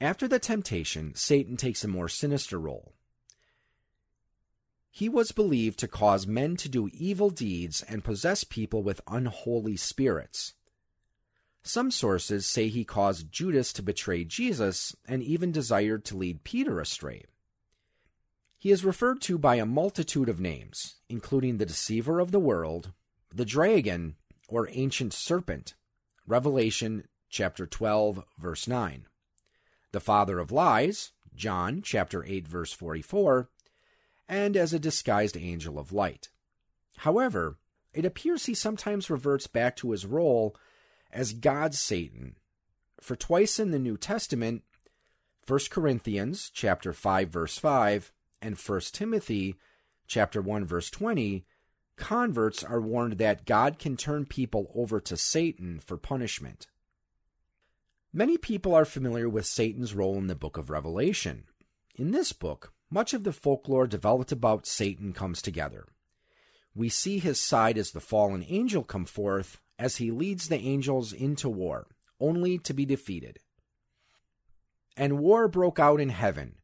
After 0.00 0.28
the 0.28 0.38
temptation, 0.38 1.14
Satan 1.16 1.56
takes 1.56 1.82
a 1.82 1.88
more 1.88 2.08
sinister 2.08 2.58
role. 2.58 2.94
He 4.90 5.08
was 5.08 5.32
believed 5.32 5.78
to 5.80 5.88
cause 5.88 6.26
men 6.26 6.56
to 6.56 6.68
do 6.68 6.90
evil 6.92 7.30
deeds 7.30 7.82
and 7.82 8.04
possess 8.04 8.44
people 8.44 8.82
with 8.82 9.00
unholy 9.06 9.76
spirits. 9.76 10.54
Some 11.62 11.90
sources 11.90 12.46
say 12.46 12.68
he 12.68 12.84
caused 12.84 13.30
Judas 13.30 13.72
to 13.74 13.82
betray 13.82 14.24
Jesus 14.24 14.96
and 15.06 15.22
even 15.22 15.52
desired 15.52 16.04
to 16.06 16.16
lead 16.16 16.42
Peter 16.42 16.80
astray. 16.80 17.24
He 18.58 18.70
is 18.70 18.84
referred 18.84 19.20
to 19.22 19.38
by 19.38 19.56
a 19.56 19.66
multitude 19.66 20.28
of 20.28 20.40
names, 20.40 20.96
including 21.08 21.58
the 21.58 21.66
deceiver 21.66 22.18
of 22.18 22.30
the 22.30 22.40
world, 22.40 22.92
the 23.34 23.44
dragon, 23.44 24.16
or 24.48 24.68
ancient 24.70 25.14
serpent, 25.14 25.74
Revelation 26.26 27.06
chapter 27.28 27.66
12 27.66 28.24
verse 28.38 28.66
9. 28.66 29.06
The 29.92 30.00
father 30.00 30.38
of 30.38 30.52
lies, 30.52 31.12
John 31.34 31.80
chapter 31.82 32.24
8 32.24 32.46
verse 32.46 32.72
44, 32.72 33.48
and 34.30 34.56
as 34.56 34.72
a 34.72 34.78
disguised 34.78 35.36
angel 35.36 35.76
of 35.76 35.92
light. 35.92 36.28
However, 36.98 37.58
it 37.92 38.04
appears 38.04 38.46
he 38.46 38.54
sometimes 38.54 39.10
reverts 39.10 39.48
back 39.48 39.74
to 39.76 39.90
his 39.90 40.06
role 40.06 40.56
as 41.12 41.32
God's 41.32 41.80
Satan. 41.80 42.36
For 43.00 43.16
twice 43.16 43.58
in 43.58 43.72
the 43.72 43.78
New 43.80 43.96
Testament, 43.96 44.62
1 45.48 45.58
Corinthians 45.70 46.48
chapter 46.54 46.92
5 46.92 47.28
verse 47.28 47.58
5 47.58 48.12
and 48.40 48.56
1 48.56 48.80
Timothy 48.92 49.56
chapter 50.06 50.40
1 50.40 50.64
verse 50.64 50.90
20, 50.90 51.44
converts 51.96 52.62
are 52.62 52.80
warned 52.80 53.18
that 53.18 53.44
God 53.44 53.80
can 53.80 53.96
turn 53.96 54.26
people 54.26 54.70
over 54.76 55.00
to 55.00 55.16
Satan 55.16 55.80
for 55.80 55.96
punishment. 55.96 56.68
Many 58.12 58.38
people 58.38 58.76
are 58.76 58.84
familiar 58.84 59.28
with 59.28 59.44
Satan's 59.44 59.92
role 59.92 60.16
in 60.18 60.28
the 60.28 60.36
book 60.36 60.56
of 60.56 60.70
Revelation. 60.70 61.44
In 61.96 62.12
this 62.12 62.32
book, 62.32 62.72
much 62.90 63.14
of 63.14 63.24
the 63.24 63.32
folklore 63.32 63.86
developed 63.86 64.32
about 64.32 64.66
Satan 64.66 65.12
comes 65.12 65.40
together. 65.40 65.86
We 66.74 66.88
see 66.88 67.18
his 67.18 67.40
side 67.40 67.78
as 67.78 67.92
the 67.92 68.00
fallen 68.00 68.44
angel 68.48 68.82
come 68.82 69.04
forth 69.04 69.60
as 69.78 69.96
he 69.96 70.10
leads 70.10 70.48
the 70.48 70.58
angels 70.58 71.12
into 71.12 71.48
war, 71.48 71.86
only 72.18 72.58
to 72.58 72.74
be 72.74 72.84
defeated. 72.84 73.38
And 74.96 75.18
war 75.18 75.48
broke 75.48 75.78
out 75.78 76.00
in 76.00 76.10
heaven. 76.10 76.56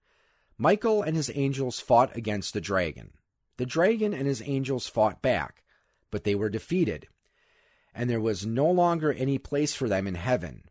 Michael 0.58 1.02
and 1.02 1.16
his 1.16 1.30
angels 1.34 1.80
fought 1.80 2.16
against 2.16 2.52
the 2.52 2.60
dragon. 2.60 3.12
The 3.56 3.66
dragon 3.66 4.12
and 4.12 4.26
his 4.26 4.42
angels 4.44 4.86
fought 4.86 5.22
back, 5.22 5.62
but 6.10 6.24
they 6.24 6.34
were 6.34 6.50
defeated, 6.50 7.08
and 7.94 8.10
there 8.10 8.20
was 8.20 8.44
no 8.44 8.70
longer 8.70 9.12
any 9.12 9.38
place 9.38 9.74
for 9.74 9.88
them 9.88 10.06
in 10.06 10.14
heaven. 10.14 10.64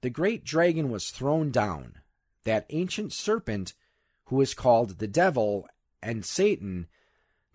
The 0.00 0.10
great 0.10 0.44
dragon 0.44 0.90
was 0.90 1.10
thrown 1.10 1.50
down, 1.50 1.96
that 2.44 2.66
ancient 2.70 3.12
serpent 3.12 3.74
who 4.28 4.40
is 4.42 4.54
called 4.54 4.98
the 4.98 5.08
devil 5.08 5.66
and 6.02 6.24
Satan, 6.24 6.86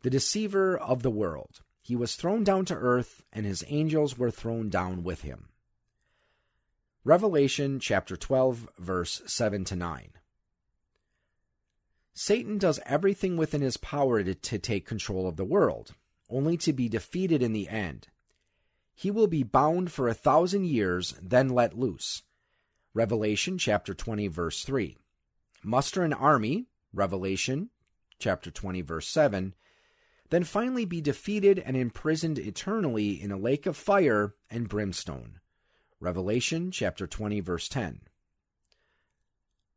the 0.02 0.10
deceiver 0.10 0.78
of 0.78 1.04
the 1.04 1.12
world. 1.12 1.62
He 1.82 1.96
was 1.96 2.16
thrown 2.16 2.44
down 2.44 2.66
to 2.66 2.76
earth, 2.76 3.24
and 3.32 3.46
his 3.46 3.64
angels 3.68 4.18
were 4.18 4.32
thrown 4.32 4.70
down 4.70 5.04
with 5.04 5.22
him. 5.22 5.50
Revelation 7.04 7.80
chapter 7.80 8.16
12, 8.16 8.70
verse 8.80 9.22
7 9.28 9.66
to 9.66 9.76
9. 9.76 10.10
Satan 12.16 12.58
does 12.58 12.80
everything 12.86 13.38
within 13.38 13.62
his 13.62 13.78
power 13.78 14.24
to, 14.24 14.34
to, 14.34 14.58
take 14.58 14.88
control 14.88 15.28
of 15.28 15.36
the 15.36 15.46
world, 15.46 15.94
only 16.30 16.58
to 16.58 16.74
be 16.74 16.90
defeated 16.90 17.44
in 17.44 17.54
the 17.54 17.68
end. 17.68 18.08
He 18.96 19.12
will 19.12 19.28
be 19.28 19.44
bound 19.44 19.92
for 19.92 20.08
a 20.08 20.14
thousand 20.14 20.66
years, 20.66 21.14
then 21.22 21.50
let 21.50 21.78
loose. 21.78 22.24
Revelation 22.94 23.58
chapter 23.58 23.94
20, 23.94 24.28
verse 24.28 24.64
3 24.64 24.98
muster 25.64 26.04
an 26.04 26.14
army, 26.14 26.68
Revelation 26.94 27.70
chapter 28.20 28.50
20 28.50 28.82
verse 28.82 29.08
7, 29.08 29.54
then 30.30 30.44
finally 30.44 30.86
be 30.86 31.02
defeated 31.02 31.60
and 31.60 31.76
imprisoned 31.76 32.40
eternally 32.40 33.22
in 33.22 33.32
a 33.32 33.38
lake 33.38 33.66
of 33.66 33.76
fire 33.76 34.34
and 34.50 34.70
brimstone. 34.70 35.40
Revelation 36.00 36.72
chapter 36.72 37.06
20 37.06 37.40
verse 37.42 37.68
10. 37.68 38.02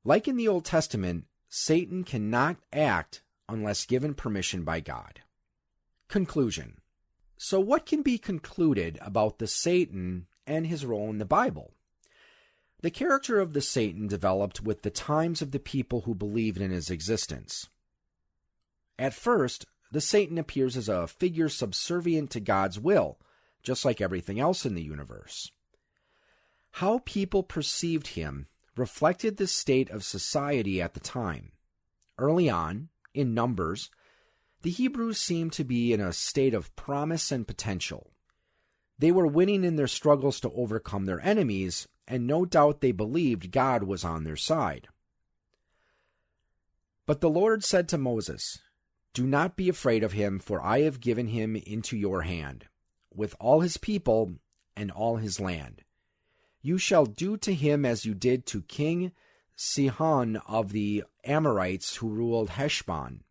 Like 0.05 0.29
in 0.29 0.37
the 0.37 0.49
Old 0.49 0.64
Testament, 0.64 1.27
Satan 1.49 2.05
cannot 2.05 2.57
act 2.72 3.22
unless 3.49 3.85
given 3.85 4.14
permission 4.14 4.62
by 4.62 4.81
God. 4.81 5.20
Conclusion. 6.09 6.81
So 7.37 7.61
what 7.61 7.85
can 7.85 8.03
be 8.03 8.16
concluded 8.16 8.99
about 9.03 9.38
the 9.38 9.46
Satan 9.46 10.27
and 10.46 10.66
his 10.66 10.87
role 10.87 11.11
in 11.11 11.18
the 11.18 11.25
Bible? 11.25 11.75
The 12.81 12.91
character 12.91 13.41
of 13.41 13.53
the 13.53 13.62
Satan 13.62 14.07
developed 14.07 14.61
with 14.61 14.83
the 14.83 14.91
times 14.91 15.41
of 15.41 15.51
the 15.51 15.59
people 15.59 16.03
who 16.03 16.15
believed 16.15 16.61
in 16.61 16.71
his 16.71 16.91
existence. 16.91 17.69
At 18.99 19.15
first, 19.15 19.67
the 19.91 20.01
Satan 20.01 20.39
appears 20.39 20.77
as 20.77 20.89
a 20.89 21.07
figure 21.07 21.49
subservient 21.49 22.31
to 22.31 22.41
God's 22.41 22.79
will, 22.79 23.19
just 23.62 23.85
like 23.85 24.01
everything 24.01 24.39
else 24.39 24.67
in 24.67 24.75
the 24.75 24.83
universe. 24.83 25.51
How 26.73 27.01
people 27.05 27.43
perceived 27.43 28.09
him 28.09 28.47
reflected 28.77 29.37
the 29.37 29.47
state 29.47 29.91
of 29.91 30.05
society 30.05 30.83
at 30.83 30.95
the 30.95 31.01
time. 31.01 31.53
Early 32.19 32.51
on, 32.51 32.91
in 33.15 33.33
Numbers, 33.33 33.91
the 34.62 34.71
Hebrews 34.71 35.19
seemed 35.19 35.53
to 35.55 35.65
be 35.65 35.93
in 35.93 36.01
a 36.01 36.12
state 36.12 36.53
of 36.53 36.75
promise 36.77 37.33
and 37.33 37.47
potential. 37.47 38.12
They 38.99 39.12
were 39.12 39.27
winning 39.27 39.65
in 39.65 39.77
their 39.77 39.87
struggles 39.87 40.41
to 40.41 40.53
overcome 40.53 41.07
their 41.07 41.21
enemies, 41.21 41.89
and 42.07 42.27
no 42.27 42.45
doubt 42.45 42.81
they 42.81 42.92
believed 42.92 43.51
God 43.51 43.83
was 43.83 44.05
on 44.05 44.25
their 44.25 44.37
side. 44.37 44.88
But 47.07 47.21
the 47.21 47.31
Lord 47.31 47.64
said 47.64 47.88
to 47.88 47.99
Moses, 47.99 48.61
Do 49.14 49.27
not 49.27 49.57
be 49.57 49.69
afraid 49.69 50.03
of 50.03 50.12
him, 50.12 50.38
for 50.38 50.61
I 50.61 50.81
have 50.81 51.01
given 51.01 51.29
him 51.29 51.57
into 51.57 51.97
your 51.97 52.23
hand, 52.23 52.66
with 53.14 53.35
all 53.38 53.61
his 53.61 53.77
people 53.77 54.35
and 54.77 54.90
all 54.90 55.16
his 55.16 55.40
land. 55.40 55.83
You 56.61 56.79
shall 56.79 57.07
do 57.07 57.37
to 57.38 57.55
him 57.55 57.85
as 57.85 58.05
you 58.05 58.12
did 58.12 58.45
to 58.47 58.62
King 58.62 59.12
Sihon 59.55 60.37
of 60.47 60.73
the 60.73 61.05
Amorites 61.25 61.97
who 61.97 62.09
ruled 62.09 62.51
Heshbon. 62.51 63.23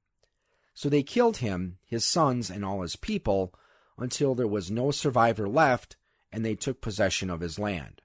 So 0.74 0.90
they 0.90 1.04
killed 1.04 1.38
him, 1.38 1.78
his 1.86 2.04
sons, 2.04 2.50
and 2.50 2.66
all 2.66 2.82
his 2.82 2.96
people, 2.96 3.54
until 3.98 4.36
there 4.36 4.48
was 4.48 4.72
no 4.72 4.92
survivor 4.92 5.48
left, 5.48 5.96
and 6.32 6.44
they 6.44 6.56
took 6.56 6.82
possession 6.82 7.30
of 7.30 7.42
his 7.42 7.60
land. 7.60 8.02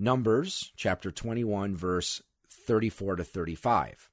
Numbers 0.00 0.70
chapter 0.76 1.10
21, 1.10 1.74
verse 1.74 2.22
34 2.48 3.16
to 3.16 3.24
35. 3.24 4.08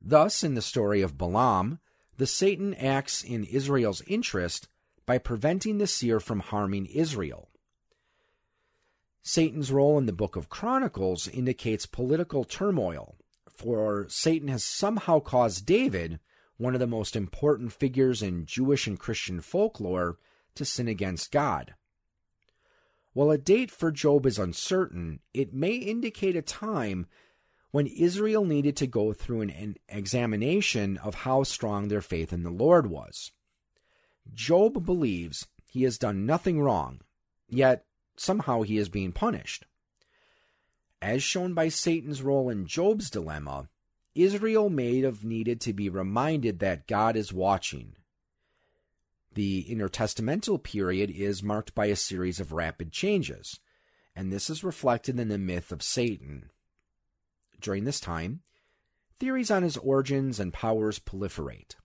Thus, 0.00 0.44
in 0.44 0.54
the 0.54 0.62
story 0.62 1.02
of 1.02 1.18
Balaam, 1.18 1.80
the 2.18 2.26
Satan 2.28 2.72
acts 2.74 3.24
in 3.24 3.42
Israel's 3.42 4.00
interest 4.02 4.68
by 5.06 5.18
preventing 5.18 5.78
the 5.78 5.88
seer 5.88 6.20
from 6.20 6.38
harming 6.38 6.86
Israel. 6.86 7.48
Satan's 9.22 9.72
role 9.72 9.98
in 9.98 10.06
the 10.06 10.12
book 10.12 10.36
of 10.36 10.48
Chronicles 10.48 11.26
indicates 11.26 11.84
political 11.86 12.44
turmoil, 12.44 13.16
for 13.48 14.06
Satan 14.08 14.46
has 14.46 14.62
somehow 14.62 15.18
caused 15.18 15.66
David, 15.66 16.20
one 16.58 16.74
of 16.74 16.80
the 16.80 16.86
most 16.86 17.16
important 17.16 17.72
figures 17.72 18.22
in 18.22 18.46
Jewish 18.46 18.86
and 18.86 19.00
Christian 19.00 19.40
folklore, 19.40 20.18
to 20.54 20.64
sin 20.64 20.86
against 20.86 21.32
God. 21.32 21.74
While 23.12 23.30
a 23.30 23.38
date 23.38 23.70
for 23.70 23.90
Job 23.90 24.24
is 24.26 24.38
uncertain, 24.38 25.20
it 25.34 25.52
may 25.52 25.74
indicate 25.74 26.36
a 26.36 26.42
time 26.42 27.06
when 27.70 27.86
Israel 27.86 28.44
needed 28.44 28.76
to 28.76 28.86
go 28.86 29.12
through 29.12 29.42
an, 29.42 29.50
an, 29.50 29.76
examination 29.88 30.96
of 30.98 31.14
how 31.14 31.42
strong 31.42 31.88
their 31.88 32.00
faith 32.00 32.32
in 32.32 32.42
the 32.42 32.50
Lord 32.50 32.86
was. 32.86 33.32
Job 34.32 34.84
believes 34.84 35.46
he 35.66 35.82
has 35.82 35.98
done 35.98 36.26
nothing 36.26 36.60
wrong, 36.60 37.00
yet 37.48 37.84
somehow 38.16 38.62
he 38.62 38.78
is 38.78 38.88
being 38.88 39.12
punished. 39.12 39.66
As 41.00 41.22
shown 41.22 41.52
by 41.54 41.68
Satan's 41.68 42.22
role 42.22 42.48
in 42.48 42.66
Job's 42.66 43.10
dilemma, 43.10 43.68
Israel 44.14 44.70
may 44.70 45.00
have 45.00 45.24
needed 45.24 45.60
to 45.62 45.72
be 45.72 45.88
reminded 45.88 46.58
that 46.58 46.86
God 46.86 47.16
is 47.16 47.32
watching. 47.32 47.96
The 49.34 49.64
intertestamental 49.70 50.62
period 50.62 51.10
is 51.10 51.42
marked 51.42 51.74
by 51.74 51.86
a 51.86 51.96
series 51.96 52.38
of 52.38 52.52
rapid 52.52 52.92
changes, 52.92 53.60
and 54.14 54.30
this 54.30 54.50
is 54.50 54.62
reflected 54.62 55.18
in 55.18 55.28
the 55.28 55.38
myth 55.38 55.72
of 55.72 55.82
Satan. 55.82 56.50
During 57.60 57.84
this 57.84 58.00
time, 58.00 58.42
theories 59.18 59.50
on 59.50 59.62
his 59.62 59.78
origins 59.78 60.38
and 60.38 60.52
powers 60.52 60.98
proliferate. 60.98 61.76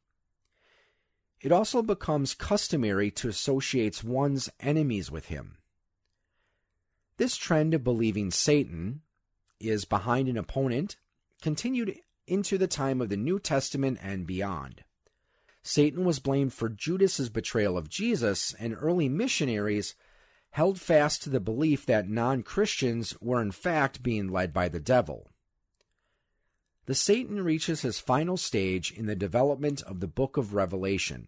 It 1.39 1.51
also 1.51 1.81
becomes 1.81 2.33
customary 2.33 3.11
to 3.11 3.29
associate 3.29 4.03
one's 4.03 4.49
enemies 4.59 5.09
with 5.11 5.27
him. 5.27 5.57
This 7.17 7.37
trend 7.37 7.73
of 7.73 7.83
believing 7.83 8.31
Satan 8.31 9.01
is 9.59 9.85
behind 9.85 10.27
an 10.27 10.37
opponent 10.37 10.97
continued 11.41 11.97
into 12.25 12.57
the 12.57 12.67
time 12.67 12.99
of 13.01 13.09
the 13.09 13.17
New 13.17 13.39
Testament 13.39 13.99
and 14.01 14.27
beyond. 14.27 14.83
Satan 15.67 16.05
was 16.05 16.19
blamed 16.19 16.53
for 16.53 16.69
Judas's 16.69 17.27
betrayal 17.27 17.77
of 17.77 17.89
Jesus, 17.89 18.53
and 18.53 18.73
early 18.79 19.09
missionaries 19.09 19.95
held 20.51 20.79
fast 20.79 21.21
to 21.23 21.29
the 21.29 21.41
belief 21.41 21.85
that 21.85 22.07
non 22.07 22.41
Christians 22.41 23.13
were 23.19 23.41
in 23.41 23.51
fact 23.51 24.01
being 24.01 24.29
led 24.29 24.53
by 24.53 24.69
the 24.69 24.79
devil. 24.79 25.29
The 26.85 26.95
Satan 26.95 27.43
reaches 27.43 27.81
his 27.81 27.99
final 27.99 28.37
stage 28.37 28.93
in 28.93 29.07
the 29.07 29.15
development 29.15 29.81
of 29.81 29.99
the 29.99 30.07
book 30.07 30.37
of 30.37 30.53
Revelation. 30.53 31.27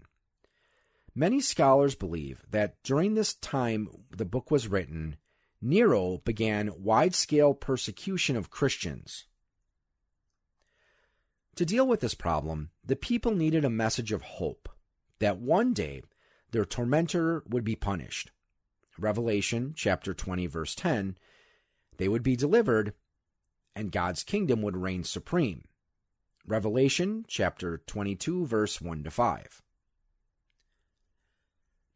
Many 1.13 1.41
scholars 1.41 1.95
believe 1.95 2.41
that 2.49 2.82
during 2.82 3.15
this 3.15 3.34
time 3.34 3.89
the 4.10 4.23
book 4.23 4.49
was 4.49 4.69
written, 4.69 5.17
Nero 5.62 6.19
began 6.19 6.82
wide 6.82 7.13
scale 7.13 7.54
persecution 7.54 8.38
of 8.38 8.49
Christians. 8.49 9.25
To 11.60 11.65
deal 11.65 11.86
with 11.86 11.99
this 11.99 12.13
problem, 12.13 12.69
the 12.89 12.95
people 12.95 13.36
needed 13.36 13.63
a 13.63 13.69
message 13.69 14.12
of 14.12 14.23
hope 14.23 14.67
that 15.19 15.38
one 15.38 15.73
day 15.73 16.02
their 16.49 16.65
tormentor 16.65 17.43
would 17.47 17.63
be 17.63 17.75
punished. 17.75 18.32
Revelation 18.97 19.73
chapter 19.75 20.12
20 20.12 20.47
verse 20.47 20.73
10, 20.73 21.15
they 21.97 22.08
would 22.08 22.23
be 22.23 22.36
delivered 22.36 22.95
and 23.75 23.91
God's 23.91 24.23
kingdom 24.23 24.63
would 24.63 24.75
reign 24.75 25.04
supreme. 25.04 25.65
Revelation 26.47 27.25
chapter 27.28 27.78
22 27.86 28.47
verse 28.47 28.82
1 28.82 29.04
to 29.04 29.12
5. 29.12 29.62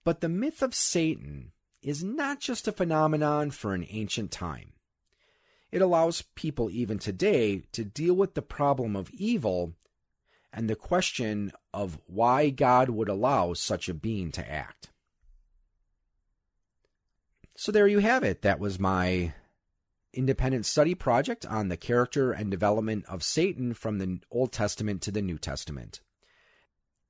But 0.03 0.21
the 0.21 0.29
myth 0.29 0.61
of 0.61 0.75
Satan 0.75 1.53
is 1.81 2.03
not 2.03 2.39
just 2.39 2.67
a 2.67 2.71
phenomenon 2.71 3.49
for 3.49 3.73
an 3.73 3.87
ancient 3.89 4.29
time. 4.29 4.73
It 5.71 5.81
allows 5.81 6.21
people 6.35 6.69
even 6.69 6.99
today 6.99 7.63
to 7.71 7.83
deal 7.83 8.13
with 8.13 8.35
the 8.35 8.43
problem 8.43 8.95
of 8.95 9.09
evil 9.09 9.73
and 10.53 10.69
the 10.69 10.75
question 10.75 11.51
of 11.73 11.99
why 12.05 12.49
God 12.49 12.89
would 12.89 13.09
allow 13.09 13.53
such 13.53 13.89
a 13.89 13.93
being 13.93 14.31
to 14.31 14.49
act. 14.49 14.91
So 17.55 17.71
there 17.71 17.87
you 17.87 17.99
have 17.99 18.23
it. 18.23 18.41
That 18.43 18.59
was 18.59 18.79
my 18.79 19.33
independent 20.13 20.65
study 20.65 20.93
project 20.93 21.45
on 21.45 21.69
the 21.69 21.77
character 21.77 22.31
and 22.31 22.51
development 22.51 23.05
of 23.07 23.23
Satan 23.23 23.73
from 23.73 23.97
the 23.97 24.19
Old 24.29 24.51
Testament 24.51 25.01
to 25.01 25.11
the 25.11 25.21
New 25.21 25.37
Testament. 25.37 26.01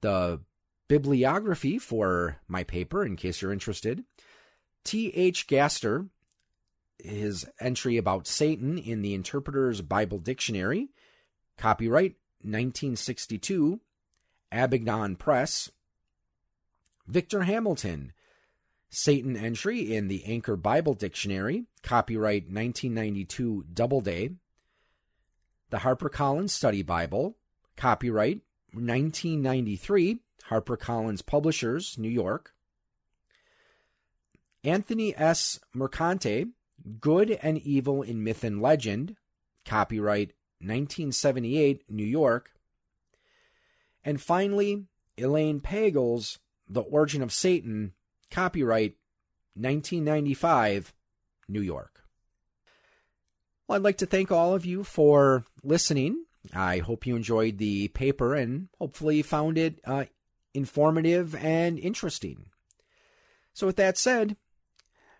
The 0.02 0.42
bibliography 0.88 1.80
for 1.80 2.38
my 2.48 2.64
paper, 2.64 3.06
in 3.06 3.16
case 3.16 3.42
you're 3.42 3.54
interested, 3.54 4.04
T.H. 4.86 5.48
Gaster 5.48 6.08
his 7.04 7.46
entry 7.60 7.98
about 7.98 8.28
Satan 8.28 8.78
in 8.78 9.02
the 9.02 9.14
Interpreter's 9.14 9.82
Bible 9.82 10.20
Dictionary, 10.20 10.90
copyright 11.58 12.16
1962, 12.44 13.80
Abingdon 14.52 15.16
Press. 15.16 15.72
Victor 17.08 17.44
Hamilton, 17.44 18.14
Satan 18.90 19.36
entry 19.36 19.94
in 19.94 20.08
the 20.08 20.24
Anchor 20.26 20.56
Bible 20.56 20.94
Dictionary, 20.94 21.66
copyright 21.82 22.44
1992 22.44 23.66
Doubleday. 23.74 24.30
The 25.70 25.78
HarperCollins 25.78 26.52
Study 26.52 26.84
Bible, 26.84 27.36
copyright 27.76 28.42
1993, 28.74 30.20
HarperCollins 30.50 31.26
Publishers, 31.26 31.98
New 31.98 32.10
York. 32.10 32.54
Anthony 34.64 35.16
S. 35.18 35.60
Mercatante, 35.74 36.50
Good 37.02 37.32
and 37.32 37.58
Evil 37.58 38.02
in 38.02 38.24
Myth 38.24 38.44
and 38.44 38.62
Legend, 38.62 39.16
copyright 39.66 40.34
1978, 40.64 41.84
New 41.90 42.06
York. 42.06 42.52
And 44.04 44.22
finally, 44.22 44.86
Elaine 45.18 45.62
Pagels, 45.62 46.40
The 46.68 46.82
Origin 46.82 47.22
of 47.22 47.32
Satan, 47.32 47.94
copyright 48.32 48.96
1995, 49.56 50.94
New 51.48 51.62
York. 51.62 52.04
Well, 53.68 53.78
I'd 53.78 53.84
like 53.84 53.98
to 54.00 54.06
thank 54.06 54.32
all 54.32 54.54
of 54.54 54.66
you 54.66 54.84
for 54.84 55.46
listening. 55.64 56.26
I 56.54 56.80
hope 56.80 57.06
you 57.06 57.16
enjoyed 57.16 57.58
the 57.58 57.88
paper 57.90 58.36
and 58.36 58.68
hopefully 58.78 59.22
found 59.22 59.58
it 59.58 59.80
uh, 59.86 60.06
informative 60.54 61.36
and 61.36 61.80
interesting. 61.80 62.48
So, 63.54 63.68
with 63.68 63.78
that 63.78 63.98
said, 63.98 64.36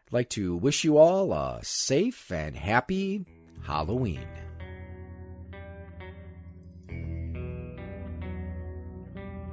I'd 0.08 0.14
like 0.14 0.30
to 0.32 0.56
wish 0.56 0.84
you 0.84 0.98
all 0.98 1.32
a 1.32 1.60
safe 1.64 2.32
and 2.32 2.56
happy 2.56 3.26
Halloween. 3.64 4.43